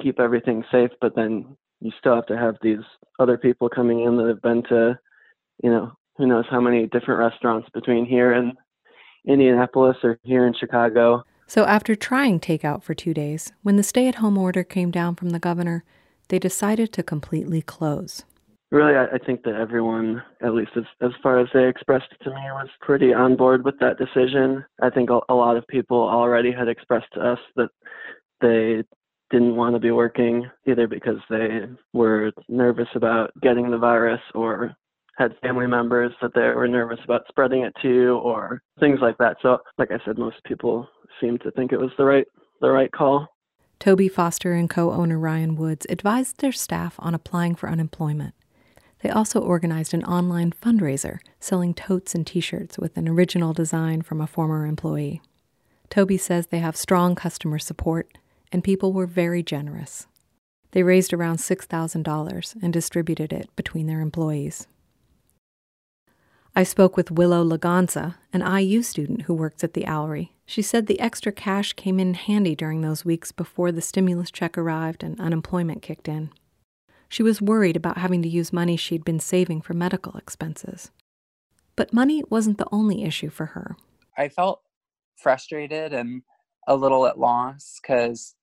keep 0.00 0.20
everything 0.20 0.62
safe, 0.70 0.90
but 1.00 1.16
then 1.16 1.56
you 1.80 1.90
still 1.98 2.14
have 2.14 2.26
to 2.26 2.36
have 2.36 2.56
these 2.62 2.84
other 3.18 3.36
people 3.36 3.68
coming 3.68 4.04
in 4.04 4.16
that 4.18 4.28
have 4.28 4.42
been 4.42 4.62
to 4.64 4.98
you 5.62 5.70
know, 5.70 5.92
who 6.16 6.26
knows 6.26 6.44
how 6.50 6.60
many 6.60 6.86
different 6.86 7.20
restaurants 7.20 7.68
between 7.74 8.06
here 8.06 8.32
and 8.32 8.52
Indianapolis 9.28 9.96
or 10.02 10.18
here 10.24 10.46
in 10.46 10.54
Chicago. 10.54 11.22
So, 11.46 11.64
after 11.64 11.94
trying 11.94 12.40
takeout 12.40 12.82
for 12.82 12.94
two 12.94 13.14
days, 13.14 13.52
when 13.62 13.76
the 13.76 13.82
stay 13.82 14.08
at 14.08 14.16
home 14.16 14.36
order 14.36 14.64
came 14.64 14.90
down 14.90 15.14
from 15.14 15.30
the 15.30 15.38
governor, 15.38 15.84
they 16.28 16.38
decided 16.38 16.92
to 16.92 17.02
completely 17.02 17.62
close. 17.62 18.24
Really, 18.70 18.96
I, 18.96 19.06
I 19.06 19.18
think 19.24 19.44
that 19.44 19.54
everyone, 19.54 20.22
at 20.42 20.52
least 20.54 20.72
as, 20.76 20.84
as 21.00 21.12
far 21.22 21.38
as 21.38 21.48
they 21.54 21.66
expressed 21.66 22.12
to 22.22 22.30
me, 22.30 22.40
was 22.52 22.68
pretty 22.82 23.14
on 23.14 23.34
board 23.34 23.64
with 23.64 23.78
that 23.80 23.96
decision. 23.96 24.64
I 24.82 24.90
think 24.90 25.08
a, 25.08 25.20
a 25.30 25.34
lot 25.34 25.56
of 25.56 25.66
people 25.68 25.96
already 25.96 26.52
had 26.52 26.68
expressed 26.68 27.12
to 27.14 27.20
us 27.20 27.38
that 27.56 27.70
they 28.42 28.84
didn't 29.30 29.56
want 29.56 29.74
to 29.74 29.80
be 29.80 29.90
working 29.90 30.50
either 30.66 30.86
because 30.86 31.18
they 31.30 31.66
were 31.92 32.32
nervous 32.48 32.88
about 32.94 33.30
getting 33.40 33.70
the 33.70 33.78
virus 33.78 34.20
or 34.34 34.74
had 35.18 35.34
family 35.42 35.66
members 35.66 36.12
that 36.22 36.32
they 36.34 36.40
were 36.40 36.68
nervous 36.68 37.00
about 37.04 37.22
spreading 37.28 37.62
it 37.62 37.74
to 37.82 38.20
or 38.22 38.62
things 38.78 39.00
like 39.02 39.18
that. 39.18 39.36
So 39.42 39.58
like 39.76 39.90
I 39.90 39.98
said, 40.04 40.16
most 40.16 40.36
people 40.44 40.88
seemed 41.20 41.40
to 41.42 41.50
think 41.50 41.72
it 41.72 41.80
was 41.80 41.90
the 41.98 42.04
right 42.04 42.26
the 42.60 42.70
right 42.70 42.90
call. 42.90 43.26
Toby 43.80 44.08
Foster 44.08 44.54
and 44.54 44.68
co-owner 44.68 45.18
Ryan 45.18 45.54
Woods 45.54 45.86
advised 45.88 46.40
their 46.40 46.52
staff 46.52 46.96
on 46.98 47.14
applying 47.14 47.54
for 47.54 47.68
unemployment. 47.68 48.34
They 49.02 49.10
also 49.10 49.40
organized 49.40 49.94
an 49.94 50.04
online 50.04 50.52
fundraiser 50.52 51.18
selling 51.38 51.74
totes 51.74 52.14
and 52.14 52.26
t-shirts 52.26 52.78
with 52.78 52.96
an 52.96 53.08
original 53.08 53.52
design 53.52 54.02
from 54.02 54.20
a 54.20 54.26
former 54.26 54.66
employee. 54.66 55.22
Toby 55.90 56.16
says 56.16 56.48
they 56.48 56.58
have 56.58 56.76
strong 56.76 57.14
customer 57.14 57.60
support 57.60 58.18
and 58.50 58.64
people 58.64 58.92
were 58.92 59.06
very 59.06 59.42
generous. 59.42 60.08
They 60.72 60.82
raised 60.82 61.12
around 61.12 61.36
$6,000 61.36 62.56
and 62.62 62.72
distributed 62.72 63.32
it 63.32 63.54
between 63.54 63.86
their 63.86 64.00
employees. 64.00 64.66
I 66.58 66.64
spoke 66.64 66.96
with 66.96 67.12
Willow 67.12 67.44
Laganza, 67.44 68.16
an 68.32 68.42
IU 68.42 68.82
student 68.82 69.22
who 69.22 69.32
works 69.32 69.62
at 69.62 69.74
the 69.74 69.84
Owlery. 69.84 70.30
She 70.44 70.60
said 70.60 70.88
the 70.88 70.98
extra 70.98 71.30
cash 71.30 71.72
came 71.72 72.00
in 72.00 72.14
handy 72.14 72.56
during 72.56 72.80
those 72.80 73.04
weeks 73.04 73.30
before 73.30 73.70
the 73.70 73.80
stimulus 73.80 74.32
check 74.32 74.58
arrived 74.58 75.04
and 75.04 75.20
unemployment 75.20 75.82
kicked 75.82 76.08
in. 76.08 76.30
She 77.08 77.22
was 77.22 77.40
worried 77.40 77.76
about 77.76 77.98
having 77.98 78.22
to 78.22 78.28
use 78.28 78.52
money 78.52 78.76
she'd 78.76 79.04
been 79.04 79.20
saving 79.20 79.60
for 79.60 79.72
medical 79.72 80.16
expenses. 80.16 80.90
But 81.76 81.92
money 81.92 82.24
wasn't 82.28 82.58
the 82.58 82.66
only 82.72 83.04
issue 83.04 83.30
for 83.30 83.46
her. 83.46 83.76
I 84.16 84.28
felt 84.28 84.60
frustrated 85.14 85.92
and 85.92 86.22
a 86.66 86.74
little 86.74 87.06
at 87.06 87.20
loss 87.20 87.78
because 87.80 88.34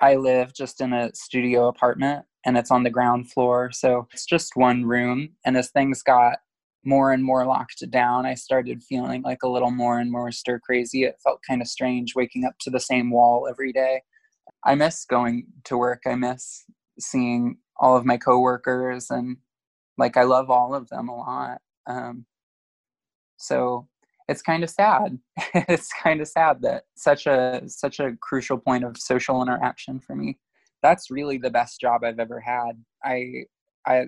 I 0.00 0.14
live 0.14 0.54
just 0.54 0.80
in 0.80 0.92
a 0.92 1.12
studio 1.12 1.66
apartment 1.66 2.24
and 2.46 2.56
it's 2.56 2.70
on 2.70 2.84
the 2.84 2.90
ground 2.90 3.32
floor. 3.32 3.72
So 3.72 4.06
it's 4.12 4.26
just 4.26 4.54
one 4.54 4.84
room. 4.84 5.30
And 5.44 5.56
as 5.56 5.70
things 5.70 6.04
got 6.04 6.38
more 6.84 7.12
and 7.12 7.24
more 7.24 7.46
locked 7.46 7.82
down, 7.90 8.26
I 8.26 8.34
started 8.34 8.82
feeling 8.82 9.22
like 9.22 9.42
a 9.42 9.48
little 9.48 9.70
more 9.70 9.98
and 9.98 10.10
more 10.10 10.30
stir 10.32 10.58
crazy. 10.60 11.04
It 11.04 11.18
felt 11.22 11.40
kind 11.48 11.62
of 11.62 11.68
strange 11.68 12.14
waking 12.14 12.44
up 12.44 12.54
to 12.60 12.70
the 12.70 12.80
same 12.80 13.10
wall 13.10 13.46
every 13.48 13.72
day. 13.72 14.02
I 14.64 14.74
miss 14.74 15.04
going 15.04 15.46
to 15.64 15.76
work. 15.76 16.02
I 16.06 16.14
miss 16.14 16.64
seeing 16.98 17.58
all 17.78 17.96
of 17.96 18.04
my 18.04 18.16
coworkers 18.16 19.10
and 19.10 19.36
like 19.98 20.16
I 20.16 20.22
love 20.22 20.50
all 20.50 20.74
of 20.74 20.88
them 20.88 21.08
a 21.08 21.16
lot. 21.16 21.60
Um, 21.86 22.26
so 23.36 23.88
it's 24.28 24.42
kind 24.42 24.64
of 24.64 24.70
sad. 24.70 25.18
it's 25.54 25.90
kind 26.02 26.20
of 26.20 26.28
sad 26.28 26.62
that 26.62 26.84
such 26.96 27.26
a 27.26 27.62
such 27.66 28.00
a 28.00 28.16
crucial 28.20 28.58
point 28.58 28.84
of 28.84 28.96
social 28.96 29.42
interaction 29.42 30.00
for 30.00 30.14
me. 30.16 30.38
That's 30.82 31.10
really 31.10 31.38
the 31.38 31.50
best 31.50 31.80
job 31.80 32.04
I've 32.04 32.18
ever 32.18 32.40
had. 32.40 32.72
I 33.04 33.44
I 33.86 34.06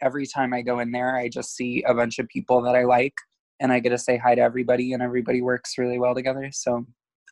every 0.00 0.26
time 0.26 0.52
I 0.52 0.62
go 0.62 0.78
in 0.80 0.92
there, 0.92 1.16
I 1.16 1.28
just 1.28 1.54
see 1.54 1.82
a 1.86 1.94
bunch 1.94 2.18
of 2.18 2.28
people 2.28 2.62
that 2.62 2.74
I 2.74 2.84
like 2.84 3.14
and 3.60 3.72
I 3.72 3.80
get 3.80 3.90
to 3.90 3.98
say 3.98 4.16
hi 4.16 4.34
to 4.34 4.42
everybody 4.42 4.92
and 4.92 5.02
everybody 5.02 5.40
works 5.40 5.78
really 5.78 5.98
well 5.98 6.14
together. 6.14 6.50
So 6.52 6.86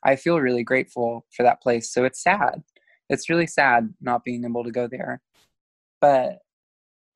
I 0.05 0.17
feel 0.17 0.41
really 0.41 0.65
grateful 0.65 1.27
for 1.37 1.43
that 1.43 1.63
place. 1.63 1.93
So 1.93 2.05
it's 2.05 2.23
sad. 2.23 2.63
It's 3.09 3.29
really 3.29 3.47
sad 3.47 3.93
not 4.01 4.25
being 4.25 4.45
able 4.45 4.65
to 4.65 4.71
go 4.71 4.89
there. 4.89 5.21
But 6.01 6.39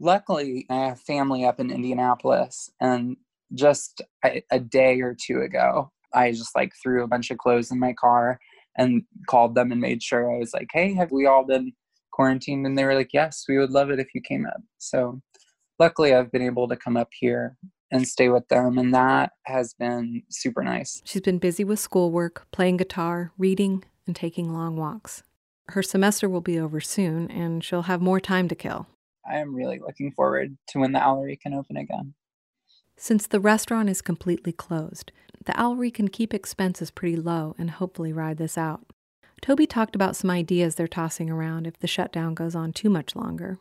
luckily, 0.00 0.66
I 0.70 0.86
have 0.86 1.00
family 1.00 1.44
up 1.44 1.60
in 1.60 1.70
Indianapolis 1.70 2.70
and 2.80 3.16
just 3.54 4.02
a, 4.24 4.42
a 4.50 4.60
day 4.60 5.00
or 5.00 5.14
two 5.14 5.40
ago, 5.40 5.90
I 6.14 6.32
just 6.32 6.54
like 6.54 6.72
threw 6.82 7.02
a 7.02 7.08
bunch 7.08 7.30
of 7.30 7.38
clothes 7.38 7.70
in 7.70 7.78
my 7.78 7.92
car 7.92 8.38
and 8.76 9.02
called 9.26 9.54
them 9.54 9.72
and 9.72 9.80
made 9.80 10.02
sure 10.02 10.32
I 10.32 10.38
was 10.38 10.54
like, 10.54 10.68
hey, 10.72 10.94
have 10.94 11.10
we 11.10 11.26
all 11.26 11.44
been 11.44 11.72
quarantined? 12.12 12.66
And 12.66 12.76
they 12.76 12.84
were 12.84 12.94
like, 12.94 13.12
yes, 13.12 13.44
we 13.48 13.58
would 13.58 13.70
love 13.70 13.90
it 13.90 13.98
if 13.98 14.14
you 14.14 14.20
came 14.20 14.46
up. 14.46 14.60
So 14.78 15.20
luckily 15.78 16.14
I've 16.14 16.32
been 16.32 16.42
able 16.42 16.68
to 16.68 16.76
come 16.76 16.96
up 16.96 17.08
here 17.12 17.56
and 17.90 18.06
stay 18.06 18.28
with 18.28 18.48
them 18.48 18.78
and 18.78 18.94
that 18.94 19.32
has 19.44 19.74
been 19.74 20.22
super 20.28 20.62
nice. 20.62 21.00
She's 21.04 21.22
been 21.22 21.38
busy 21.38 21.64
with 21.64 21.78
schoolwork, 21.78 22.46
playing 22.52 22.76
guitar, 22.78 23.32
reading, 23.38 23.84
and 24.06 24.14
taking 24.14 24.52
long 24.52 24.76
walks. 24.76 25.22
Her 25.68 25.82
semester 25.82 26.28
will 26.28 26.40
be 26.40 26.58
over 26.58 26.80
soon 26.80 27.30
and 27.30 27.62
she'll 27.62 27.82
have 27.82 28.00
more 28.00 28.20
time 28.20 28.48
to 28.48 28.54
kill. 28.54 28.86
I 29.28 29.36
am 29.38 29.54
really 29.54 29.78
looking 29.78 30.12
forward 30.12 30.56
to 30.68 30.78
when 30.78 30.92
the 30.92 31.00
Owlery 31.00 31.38
can 31.38 31.52
open 31.52 31.76
again. 31.76 32.14
Since 32.96 33.26
the 33.26 33.40
restaurant 33.40 33.88
is 33.88 34.02
completely 34.02 34.52
closed, 34.52 35.12
the 35.44 35.52
Owlery 35.52 35.92
can 35.92 36.08
keep 36.08 36.34
expenses 36.34 36.90
pretty 36.90 37.16
low 37.16 37.54
and 37.58 37.70
hopefully 37.70 38.12
ride 38.12 38.38
this 38.38 38.58
out. 38.58 38.86
Toby 39.40 39.66
talked 39.66 39.94
about 39.94 40.16
some 40.16 40.30
ideas 40.30 40.74
they're 40.74 40.88
tossing 40.88 41.30
around 41.30 41.66
if 41.66 41.78
the 41.78 41.86
shutdown 41.86 42.34
goes 42.34 42.54
on 42.54 42.72
too 42.72 42.90
much 42.90 43.14
longer. 43.14 43.58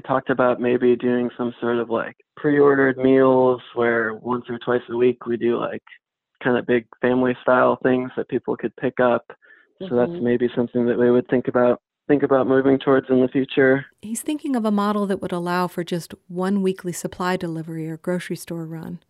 We 0.00 0.08
talked 0.08 0.30
about 0.30 0.62
maybe 0.62 0.96
doing 0.96 1.28
some 1.36 1.52
sort 1.60 1.76
of 1.76 1.90
like 1.90 2.16
pre-ordered 2.34 2.96
meals 2.96 3.60
where 3.74 4.14
once 4.14 4.46
or 4.48 4.58
twice 4.58 4.80
a 4.88 4.96
week 4.96 5.26
we 5.26 5.36
do 5.36 5.58
like 5.58 5.82
kind 6.42 6.56
of 6.56 6.66
big 6.66 6.86
family 7.02 7.36
style 7.42 7.78
things 7.82 8.10
that 8.16 8.30
people 8.30 8.56
could 8.56 8.74
pick 8.76 8.98
up. 8.98 9.26
So 9.78 9.88
mm-hmm. 9.88 9.96
that's 9.96 10.22
maybe 10.22 10.48
something 10.56 10.86
that 10.86 10.98
we 10.98 11.10
would 11.10 11.28
think 11.28 11.48
about 11.48 11.82
think 12.08 12.22
about 12.22 12.46
moving 12.46 12.78
towards 12.78 13.10
in 13.10 13.20
the 13.20 13.28
future. 13.28 13.84
He's 14.00 14.22
thinking 14.22 14.56
of 14.56 14.64
a 14.64 14.70
model 14.70 15.06
that 15.06 15.20
would 15.20 15.32
allow 15.32 15.66
for 15.66 15.84
just 15.84 16.14
one 16.28 16.62
weekly 16.62 16.92
supply 16.92 17.36
delivery 17.36 17.86
or 17.86 17.98
grocery 17.98 18.36
store 18.36 18.64
run, 18.64 19.00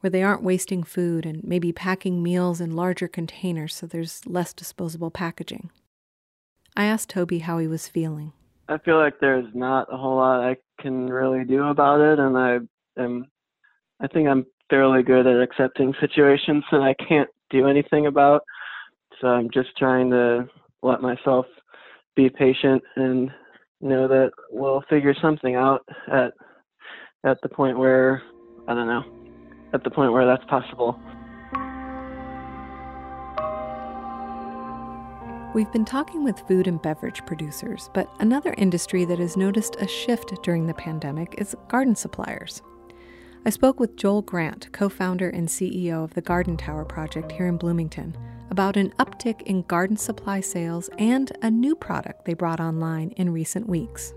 where 0.00 0.10
they 0.10 0.24
aren't 0.24 0.42
wasting 0.42 0.82
food 0.82 1.24
and 1.24 1.44
maybe 1.44 1.70
packing 1.70 2.20
meals 2.20 2.60
in 2.60 2.74
larger 2.74 3.06
containers 3.06 3.76
so 3.76 3.86
there's 3.86 4.26
less 4.26 4.52
disposable 4.52 5.12
packaging. 5.12 5.70
I 6.76 6.86
asked 6.86 7.10
Toby 7.10 7.38
how 7.38 7.58
he 7.58 7.68
was 7.68 7.86
feeling. 7.86 8.32
I 8.72 8.78
feel 8.78 8.96
like 8.98 9.20
there's 9.20 9.46
not 9.54 9.92
a 9.92 9.96
whole 9.98 10.16
lot 10.16 10.40
I 10.40 10.56
can 10.80 11.06
really 11.06 11.44
do 11.44 11.64
about 11.64 12.00
it, 12.00 12.18
and 12.18 12.38
I 12.38 12.58
am, 12.98 13.26
I 14.00 14.06
think 14.06 14.28
I'm 14.28 14.46
fairly 14.70 15.02
good 15.02 15.26
at 15.26 15.42
accepting 15.42 15.92
situations 16.00 16.64
that 16.72 16.80
I 16.80 16.94
can't 17.06 17.28
do 17.50 17.66
anything 17.66 18.06
about. 18.06 18.42
So 19.20 19.28
I'm 19.28 19.50
just 19.52 19.76
trying 19.76 20.10
to 20.10 20.48
let 20.82 21.02
myself 21.02 21.44
be 22.16 22.30
patient 22.30 22.82
and 22.96 23.30
know 23.82 24.08
that 24.08 24.30
we'll 24.50 24.82
figure 24.88 25.14
something 25.20 25.54
out 25.54 25.86
at 26.10 26.32
at 27.24 27.38
the 27.42 27.48
point 27.48 27.78
where 27.78 28.22
I 28.66 28.74
don't 28.74 28.86
know, 28.88 29.04
at 29.74 29.84
the 29.84 29.90
point 29.90 30.12
where 30.12 30.24
that's 30.26 30.44
possible. 30.46 30.98
We've 35.54 35.70
been 35.70 35.84
talking 35.84 36.24
with 36.24 36.40
food 36.48 36.66
and 36.66 36.80
beverage 36.80 37.26
producers, 37.26 37.90
but 37.92 38.10
another 38.20 38.54
industry 38.56 39.04
that 39.04 39.18
has 39.18 39.36
noticed 39.36 39.76
a 39.80 39.86
shift 39.86 40.32
during 40.42 40.66
the 40.66 40.72
pandemic 40.72 41.34
is 41.36 41.54
garden 41.68 41.94
suppliers. 41.94 42.62
I 43.44 43.50
spoke 43.50 43.78
with 43.78 43.96
Joel 43.96 44.22
Grant, 44.22 44.72
co 44.72 44.88
founder 44.88 45.28
and 45.28 45.46
CEO 45.46 46.04
of 46.04 46.14
the 46.14 46.22
Garden 46.22 46.56
Tower 46.56 46.86
Project 46.86 47.32
here 47.32 47.48
in 47.48 47.58
Bloomington, 47.58 48.16
about 48.48 48.78
an 48.78 48.94
uptick 48.98 49.42
in 49.42 49.60
garden 49.64 49.98
supply 49.98 50.40
sales 50.40 50.88
and 50.96 51.30
a 51.42 51.50
new 51.50 51.76
product 51.76 52.24
they 52.24 52.32
brought 52.32 52.58
online 52.60 53.10
in 53.18 53.30
recent 53.30 53.68
weeks. 53.68 54.14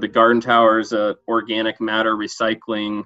The 0.00 0.08
Garden 0.08 0.40
Tower 0.40 0.80
is 0.80 0.90
an 0.90 1.14
organic 1.28 1.80
matter 1.80 2.16
recycling, 2.16 3.04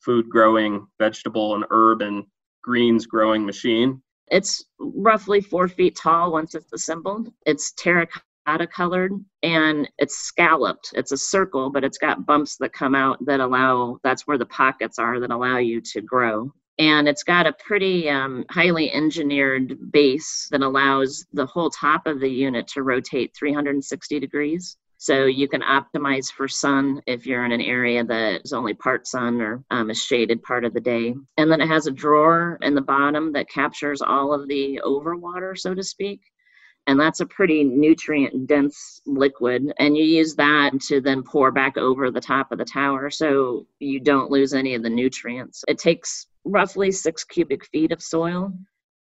food 0.00 0.30
growing, 0.30 0.86
vegetable 0.98 1.54
and 1.54 1.66
herb 1.70 2.00
and 2.00 2.24
greens 2.62 3.04
growing 3.04 3.44
machine. 3.44 4.00
It's 4.28 4.64
roughly 4.78 5.40
four 5.40 5.68
feet 5.68 5.96
tall 5.96 6.32
once 6.32 6.54
it's 6.54 6.72
assembled. 6.72 7.32
It's 7.46 7.72
terracotta 7.72 8.66
colored 8.66 9.12
and 9.42 9.88
it's 9.98 10.16
scalloped. 10.16 10.92
It's 10.94 11.12
a 11.12 11.16
circle, 11.16 11.70
but 11.70 11.84
it's 11.84 11.98
got 11.98 12.26
bumps 12.26 12.56
that 12.58 12.72
come 12.72 12.94
out 12.94 13.24
that 13.26 13.40
allow, 13.40 13.98
that's 14.02 14.26
where 14.26 14.38
the 14.38 14.46
pockets 14.46 14.98
are 14.98 15.20
that 15.20 15.30
allow 15.30 15.58
you 15.58 15.80
to 15.80 16.00
grow. 16.00 16.52
And 16.78 17.06
it's 17.06 17.22
got 17.22 17.46
a 17.46 17.52
pretty 17.52 18.08
um, 18.08 18.44
highly 18.50 18.92
engineered 18.92 19.92
base 19.92 20.48
that 20.50 20.62
allows 20.62 21.24
the 21.32 21.46
whole 21.46 21.70
top 21.70 22.06
of 22.06 22.18
the 22.18 22.28
unit 22.28 22.66
to 22.68 22.82
rotate 22.82 23.32
360 23.36 24.18
degrees. 24.18 24.76
So 25.04 25.26
you 25.26 25.48
can 25.48 25.60
optimize 25.60 26.32
for 26.32 26.48
sun 26.48 27.02
if 27.06 27.26
you're 27.26 27.44
in 27.44 27.52
an 27.52 27.60
area 27.60 28.02
that 28.04 28.40
is 28.42 28.54
only 28.54 28.72
part 28.72 29.06
sun 29.06 29.38
or 29.42 29.62
um, 29.70 29.90
a 29.90 29.94
shaded 29.94 30.42
part 30.42 30.64
of 30.64 30.72
the 30.72 30.80
day. 30.80 31.14
And 31.36 31.52
then 31.52 31.60
it 31.60 31.68
has 31.68 31.86
a 31.86 31.90
drawer 31.90 32.58
in 32.62 32.74
the 32.74 32.80
bottom 32.80 33.30
that 33.34 33.50
captures 33.50 34.00
all 34.00 34.32
of 34.32 34.48
the 34.48 34.80
overwater, 34.82 35.58
so 35.58 35.74
to 35.74 35.82
speak. 35.82 36.22
and 36.86 36.98
that's 36.98 37.20
a 37.20 37.26
pretty 37.26 37.64
nutrient 37.64 38.46
dense 38.46 39.00
liquid 39.06 39.72
and 39.78 39.96
you 39.96 40.04
use 40.04 40.34
that 40.36 40.70
to 40.80 41.00
then 41.00 41.22
pour 41.22 41.50
back 41.50 41.76
over 41.76 42.10
the 42.10 42.20
top 42.20 42.50
of 42.52 42.58
the 42.58 42.64
tower 42.64 43.10
so 43.10 43.66
you 43.80 44.00
don't 44.00 44.30
lose 44.30 44.54
any 44.54 44.74
of 44.74 44.82
the 44.82 44.90
nutrients 44.90 45.64
it 45.68 45.78
takes 45.78 46.26
roughly 46.44 46.90
six 46.90 47.24
cubic 47.24 47.64
feet 47.66 47.92
of 47.92 48.02
soil 48.02 48.52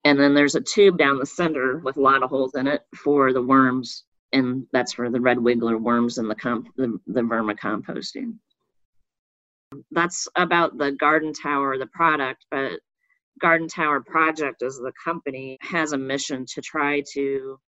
and 0.04 0.18
then 0.18 0.34
there's 0.34 0.54
a 0.54 0.60
tube 0.60 0.98
down 0.98 1.18
the 1.18 1.26
center 1.26 1.78
with 1.78 1.96
a 1.96 2.00
lot 2.00 2.22
of 2.22 2.30
holes 2.30 2.54
in 2.54 2.66
it 2.66 2.82
for 2.94 3.32
the 3.32 3.42
worms 3.42 4.04
and 4.32 4.66
that's 4.72 4.94
for 4.94 5.10
the 5.10 5.20
red 5.20 5.38
wiggler 5.38 5.80
worms 5.80 6.18
and 6.18 6.30
the 6.30 6.34
comp- 6.34 6.74
the, 6.76 6.98
the 7.06 7.20
vermicomposting 7.20 8.34
that's 9.90 10.28
about 10.36 10.76
the 10.76 10.92
garden 10.92 11.32
tower 11.32 11.78
the 11.78 11.86
product 11.86 12.44
but 12.50 12.80
Garden 13.40 13.68
Tower 13.68 14.00
Project 14.00 14.62
as 14.62 14.76
the 14.76 14.92
company 15.04 15.58
has 15.60 15.92
a 15.92 15.98
mission 15.98 16.46
to 16.46 16.60
try 16.60 17.02
to 17.12 17.58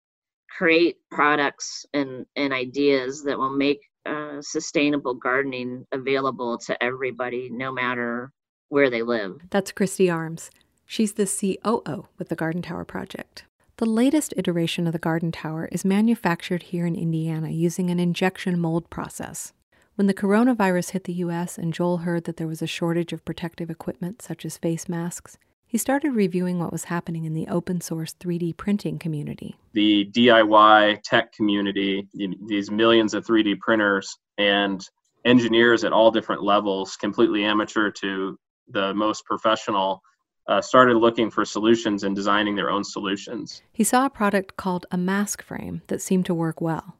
create 0.49 0.97
products 1.11 1.85
and, 1.93 2.27
and 2.37 2.53
ideas 2.53 3.25
that 3.25 3.39
will 3.39 3.57
make 3.57 3.81
uh, 4.07 4.41
sustainable 4.41 5.15
gardening 5.15 5.85
available 5.93 6.59
to 6.59 6.81
everybody, 6.83 7.49
no 7.51 7.73
matter 7.73 8.31
where 8.69 8.91
they 8.91 9.03
live. 9.03 9.41
That's 9.51 9.73
Christy 9.73 10.09
Arms. 10.09 10.51
She's 10.87 11.15
the 11.15 11.27
COO 11.27 12.07
with 12.19 12.29
the 12.29 12.37
Garden 12.37 12.63
Tower 12.63 12.85
Project. 12.85 13.45
The 13.79 13.87
latest 13.87 14.33
iteration 14.37 14.87
of 14.87 14.93
the 14.93 15.01
Garden 15.01 15.33
Tower 15.33 15.69
is 15.73 15.85
manufactured 15.85 16.63
here 16.63 16.87
in 16.87 16.95
Indiana 16.95 17.49
using 17.49 17.91
an 17.91 17.99
injection 17.99 18.61
mold 18.61 18.89
process. 18.89 19.53
When 19.97 20.07
the 20.07 20.15
coronavirus 20.15 20.91
hit 20.91 21.05
the 21.05 21.13
US 21.15 21.59
and 21.59 21.75
Joel 21.75 21.99
heard 21.99 22.23
that 22.25 22.37
there 22.37 22.47
was 22.47 22.63
a 22.63 22.69
shortage 22.69 23.13
of 23.13 23.25
protective 23.25 23.71
equipment 23.71 24.23
such 24.23 24.45
as 24.45 24.57
face 24.57 24.89
masks, 24.89 25.39
he 25.67 25.77
started 25.77 26.13
reviewing 26.13 26.61
what 26.61 26.71
was 26.71 26.85
happening 26.85 27.25
in 27.25 27.35
the 27.35 27.49
open 27.49 27.81
source 27.81 28.15
3D 28.15 28.57
printing 28.57 28.97
community. 28.97 29.57
The 29.73 30.09
DIY 30.13 31.03
tech 31.03 31.33
community, 31.33 32.07
these 32.47 32.71
millions 32.71 33.13
of 33.13 33.27
3D 33.27 33.59
printers 33.59 34.17
and 34.39 34.89
engineers 35.25 35.83
at 35.83 35.93
all 35.93 36.13
different 36.13 36.45
levels, 36.45 36.95
completely 36.95 37.45
amateur 37.45 37.91
to 37.91 38.39
the 38.69 38.95
most 38.95 39.25
professional, 39.25 40.01
uh, 40.47 40.61
started 40.61 40.97
looking 40.97 41.31
for 41.31 41.45
solutions 41.45 42.03
and 42.03 42.15
designing 42.15 42.55
their 42.55 42.71
own 42.71 42.85
solutions. 42.85 43.63
He 43.73 43.85
saw 43.85 44.07
a 44.07 44.11
product 44.11 44.57
called 44.57 44.87
a 44.91 44.97
mask 44.97 45.43
frame 45.43 45.83
that 45.87 46.03
seemed 46.03 46.27
to 46.27 46.35
work 46.35 46.61
well. 46.61 46.97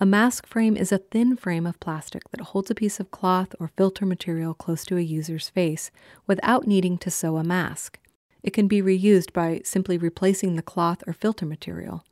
A 0.00 0.06
mask 0.06 0.46
frame 0.46 0.76
is 0.76 0.92
a 0.92 0.98
thin 0.98 1.34
frame 1.34 1.66
of 1.66 1.80
plastic 1.80 2.30
that 2.30 2.40
holds 2.40 2.70
a 2.70 2.74
piece 2.74 3.00
of 3.00 3.10
cloth 3.10 3.54
or 3.58 3.72
filter 3.76 4.06
material 4.06 4.54
close 4.54 4.84
to 4.84 4.96
a 4.96 5.00
user's 5.00 5.48
face 5.48 5.90
without 6.26 6.68
needing 6.68 6.98
to 6.98 7.10
sew 7.10 7.36
a 7.36 7.42
mask. 7.42 7.98
It 8.42 8.52
can 8.52 8.68
be 8.68 8.80
reused 8.80 9.32
by 9.32 9.60
simply 9.64 9.98
replacing 9.98 10.54
the 10.54 10.62
cloth 10.62 11.02
or 11.06 11.12
filter 11.12 11.46
material. 11.46 12.04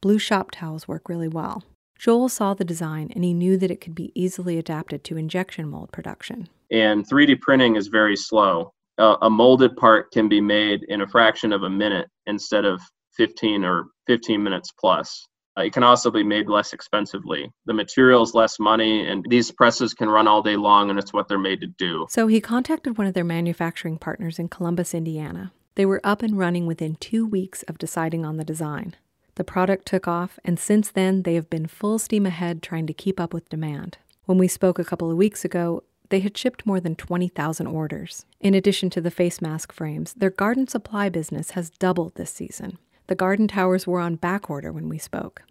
Blue 0.00 0.18
shop 0.18 0.50
towels 0.50 0.88
work 0.88 1.08
really 1.10 1.28
well. 1.28 1.62
Joel 1.98 2.30
saw 2.30 2.54
the 2.54 2.64
design 2.64 3.10
and 3.14 3.22
he 3.22 3.34
knew 3.34 3.56
that 3.58 3.70
it 3.70 3.80
could 3.80 3.94
be 3.94 4.12
easily 4.14 4.58
adapted 4.58 5.04
to 5.04 5.16
injection 5.16 5.68
mold 5.68 5.92
production. 5.92 6.48
And 6.70 7.06
3D 7.06 7.40
printing 7.40 7.76
is 7.76 7.88
very 7.88 8.16
slow. 8.16 8.72
Uh, 8.98 9.16
a 9.22 9.30
molded 9.30 9.76
part 9.76 10.10
can 10.10 10.28
be 10.28 10.40
made 10.40 10.84
in 10.88 11.02
a 11.02 11.06
fraction 11.06 11.52
of 11.52 11.62
a 11.62 11.70
minute 11.70 12.08
instead 12.26 12.64
of 12.64 12.80
15 13.16 13.64
or 13.64 13.86
15 14.06 14.42
minutes 14.42 14.72
plus. 14.78 15.26
Uh, 15.58 15.62
it 15.62 15.72
can 15.72 15.82
also 15.82 16.10
be 16.10 16.22
made 16.22 16.48
less 16.48 16.72
expensively. 16.72 17.50
The 17.64 17.72
material 17.72 18.22
is 18.22 18.34
less 18.34 18.58
money, 18.58 19.06
and 19.06 19.24
these 19.28 19.50
presses 19.50 19.94
can 19.94 20.08
run 20.08 20.28
all 20.28 20.42
day 20.42 20.56
long, 20.56 20.90
and 20.90 20.98
it's 20.98 21.12
what 21.12 21.28
they're 21.28 21.38
made 21.38 21.60
to 21.62 21.66
do. 21.66 22.06
So 22.10 22.26
he 22.26 22.40
contacted 22.40 22.98
one 22.98 23.06
of 23.06 23.14
their 23.14 23.24
manufacturing 23.24 23.98
partners 23.98 24.38
in 24.38 24.48
Columbus, 24.48 24.94
Indiana. 24.94 25.52
They 25.74 25.86
were 25.86 26.00
up 26.04 26.22
and 26.22 26.38
running 26.38 26.66
within 26.66 26.96
two 26.96 27.26
weeks 27.26 27.62
of 27.64 27.78
deciding 27.78 28.24
on 28.24 28.36
the 28.36 28.44
design. 28.44 28.96
The 29.36 29.44
product 29.44 29.86
took 29.86 30.08
off, 30.08 30.38
and 30.44 30.58
since 30.58 30.90
then, 30.90 31.22
they 31.22 31.34
have 31.34 31.50
been 31.50 31.66
full 31.66 31.98
steam 31.98 32.26
ahead 32.26 32.62
trying 32.62 32.86
to 32.86 32.94
keep 32.94 33.20
up 33.20 33.32
with 33.32 33.48
demand. 33.48 33.98
When 34.24 34.38
we 34.38 34.48
spoke 34.48 34.78
a 34.78 34.84
couple 34.84 35.10
of 35.10 35.16
weeks 35.16 35.44
ago, 35.44 35.84
they 36.08 36.20
had 36.20 36.36
shipped 36.36 36.66
more 36.66 36.80
than 36.80 36.96
20,000 36.96 37.66
orders. 37.66 38.24
In 38.40 38.54
addition 38.54 38.90
to 38.90 39.00
the 39.00 39.10
face 39.10 39.40
mask 39.40 39.72
frames, 39.72 40.14
their 40.14 40.30
garden 40.30 40.66
supply 40.66 41.08
business 41.08 41.52
has 41.52 41.70
doubled 41.70 42.14
this 42.14 42.30
season. 42.30 42.78
The 43.06 43.14
garden 43.14 43.48
towers 43.48 43.86
were 43.86 44.00
on 44.00 44.16
back 44.16 44.50
order 44.50 44.72
when 44.72 44.88
we 44.88 44.98
spoke. 44.98 45.42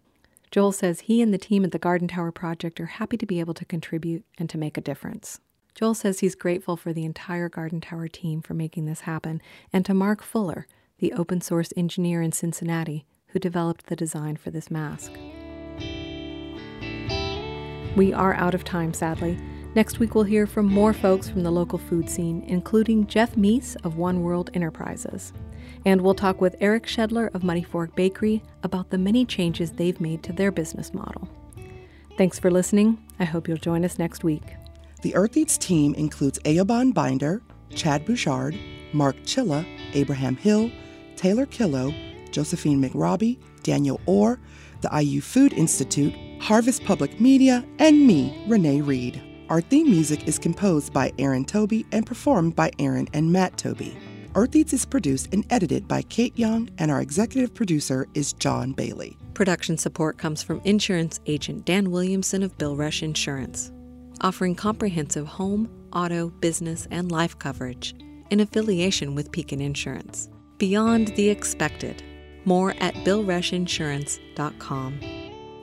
Joel 0.50 0.72
says 0.72 1.00
he 1.00 1.22
and 1.22 1.34
the 1.34 1.38
team 1.38 1.64
at 1.64 1.72
the 1.72 1.78
Garden 1.78 2.08
Tower 2.08 2.32
Project 2.32 2.80
are 2.80 2.86
happy 2.86 3.16
to 3.16 3.26
be 3.26 3.40
able 3.40 3.54
to 3.54 3.64
contribute 3.64 4.24
and 4.38 4.48
to 4.48 4.58
make 4.58 4.78
a 4.78 4.82
difference. 4.82 5.40
Joel 5.74 5.94
says 5.94 6.20
he's 6.20 6.34
grateful 6.34 6.76
for 6.76 6.92
the 6.92 7.04
entire 7.04 7.48
Garden 7.48 7.80
Tower 7.80 8.08
team 8.08 8.40
for 8.40 8.54
making 8.54 8.86
this 8.86 9.00
happen 9.02 9.42
and 9.72 9.84
to 9.84 9.92
Mark 9.92 10.22
Fuller, 10.22 10.66
the 10.98 11.12
open 11.12 11.40
source 11.40 11.72
engineer 11.76 12.22
in 12.22 12.32
Cincinnati 12.32 13.04
who 13.28 13.38
developed 13.38 13.86
the 13.86 13.96
design 13.96 14.36
for 14.36 14.50
this 14.50 14.70
mask. 14.70 15.12
We 17.96 18.12
are 18.12 18.34
out 18.34 18.54
of 18.54 18.64
time, 18.64 18.94
sadly. 18.94 19.38
Next 19.76 19.98
week, 19.98 20.14
we'll 20.14 20.24
hear 20.24 20.46
from 20.46 20.64
more 20.64 20.94
folks 20.94 21.28
from 21.28 21.42
the 21.42 21.50
local 21.50 21.78
food 21.78 22.08
scene, 22.08 22.42
including 22.46 23.06
Jeff 23.06 23.36
Mease 23.36 23.76
of 23.84 23.98
One 23.98 24.22
World 24.22 24.48
Enterprises. 24.54 25.34
And 25.84 26.00
we'll 26.00 26.14
talk 26.14 26.40
with 26.40 26.56
Eric 26.62 26.88
Schedler 26.88 27.30
of 27.34 27.44
Muddy 27.44 27.62
Fork 27.62 27.94
Bakery 27.94 28.42
about 28.62 28.88
the 28.88 28.96
many 28.96 29.26
changes 29.26 29.72
they've 29.72 30.00
made 30.00 30.22
to 30.22 30.32
their 30.32 30.50
business 30.50 30.94
model. 30.94 31.28
Thanks 32.16 32.38
for 32.38 32.50
listening. 32.50 32.96
I 33.20 33.24
hope 33.24 33.46
you'll 33.46 33.58
join 33.58 33.84
us 33.84 33.98
next 33.98 34.24
week. 34.24 34.44
The 35.02 35.14
Earth 35.14 35.36
Eats 35.36 35.58
team 35.58 35.92
includes 35.92 36.38
Eoban 36.46 36.94
Binder, 36.94 37.42
Chad 37.68 38.06
Bouchard, 38.06 38.58
Mark 38.94 39.16
Chilla, 39.24 39.66
Abraham 39.92 40.36
Hill, 40.36 40.70
Taylor 41.16 41.44
Killo, 41.44 41.92
Josephine 42.32 42.82
McRobbie, 42.82 43.38
Daniel 43.62 44.00
Orr, 44.06 44.40
the 44.80 44.88
IU 45.02 45.20
Food 45.20 45.52
Institute, 45.52 46.14
Harvest 46.40 46.82
Public 46.84 47.20
Media, 47.20 47.62
and 47.78 48.06
me, 48.06 48.42
Renee 48.48 48.80
Reed. 48.80 49.35
Our 49.48 49.60
theme 49.60 49.88
music 49.88 50.26
is 50.26 50.40
composed 50.40 50.92
by 50.92 51.12
Aaron 51.20 51.44
Toby 51.44 51.86
and 51.92 52.04
performed 52.04 52.56
by 52.56 52.72
Aaron 52.80 53.06
and 53.12 53.32
Matt 53.32 53.56
Toby. 53.56 53.96
Earth 54.34 54.56
Eats 54.56 54.72
is 54.72 54.84
produced 54.84 55.28
and 55.32 55.46
edited 55.50 55.86
by 55.86 56.02
Kate 56.02 56.36
Young, 56.36 56.68
and 56.78 56.90
our 56.90 57.00
executive 57.00 57.54
producer 57.54 58.08
is 58.14 58.32
John 58.32 58.72
Bailey. 58.72 59.16
Production 59.34 59.78
support 59.78 60.18
comes 60.18 60.42
from 60.42 60.60
insurance 60.64 61.20
agent 61.26 61.64
Dan 61.64 61.92
Williamson 61.92 62.42
of 62.42 62.58
Bill 62.58 62.74
Rush 62.74 63.04
Insurance, 63.04 63.70
offering 64.20 64.56
comprehensive 64.56 65.28
home, 65.28 65.70
auto, 65.92 66.30
business, 66.30 66.88
and 66.90 67.12
life 67.12 67.38
coverage 67.38 67.94
in 68.30 68.40
affiliation 68.40 69.14
with 69.14 69.30
Pekin 69.30 69.60
Insurance. 69.60 70.28
Beyond 70.58 71.14
the 71.14 71.28
expected. 71.28 72.02
More 72.44 72.74
at 72.80 72.94
BillRushInsurance.com. 72.94 75.15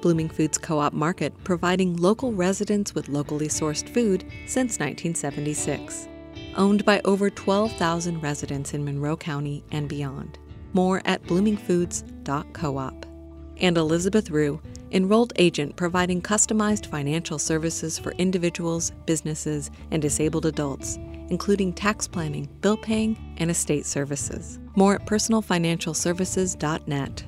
Blooming 0.03 0.29
Foods 0.29 0.59
Co 0.59 0.77
op 0.77 0.93
Market, 0.93 1.33
providing 1.43 1.95
local 1.95 2.33
residents 2.33 2.93
with 2.93 3.09
locally 3.09 3.47
sourced 3.47 3.89
food 3.89 4.23
since 4.45 4.77
1976 4.77 6.09
owned 6.55 6.85
by 6.85 7.01
over 7.05 7.29
12,000 7.29 8.21
residents 8.21 8.73
in 8.73 8.83
Monroe 8.83 9.15
County 9.17 9.63
and 9.71 9.87
beyond. 9.87 10.39
More 10.73 11.03
at 11.05 11.23
bloomingfoods.coop. 11.23 13.05
And 13.57 13.77
Elizabeth 13.77 14.31
Rue, 14.31 14.59
enrolled 14.91 15.33
agent 15.37 15.75
providing 15.75 16.21
customized 16.21 16.85
financial 16.87 17.39
services 17.39 17.99
for 17.99 18.11
individuals, 18.13 18.91
businesses, 19.05 19.69
and 19.91 20.01
disabled 20.01 20.45
adults, 20.45 20.97
including 21.29 21.73
tax 21.73 22.07
planning, 22.07 22.47
bill 22.61 22.77
paying, 22.77 23.35
and 23.37 23.49
estate 23.49 23.85
services. 23.85 24.59
More 24.75 24.95
at 24.95 25.05
personalfinancialservices.net. 25.05 27.23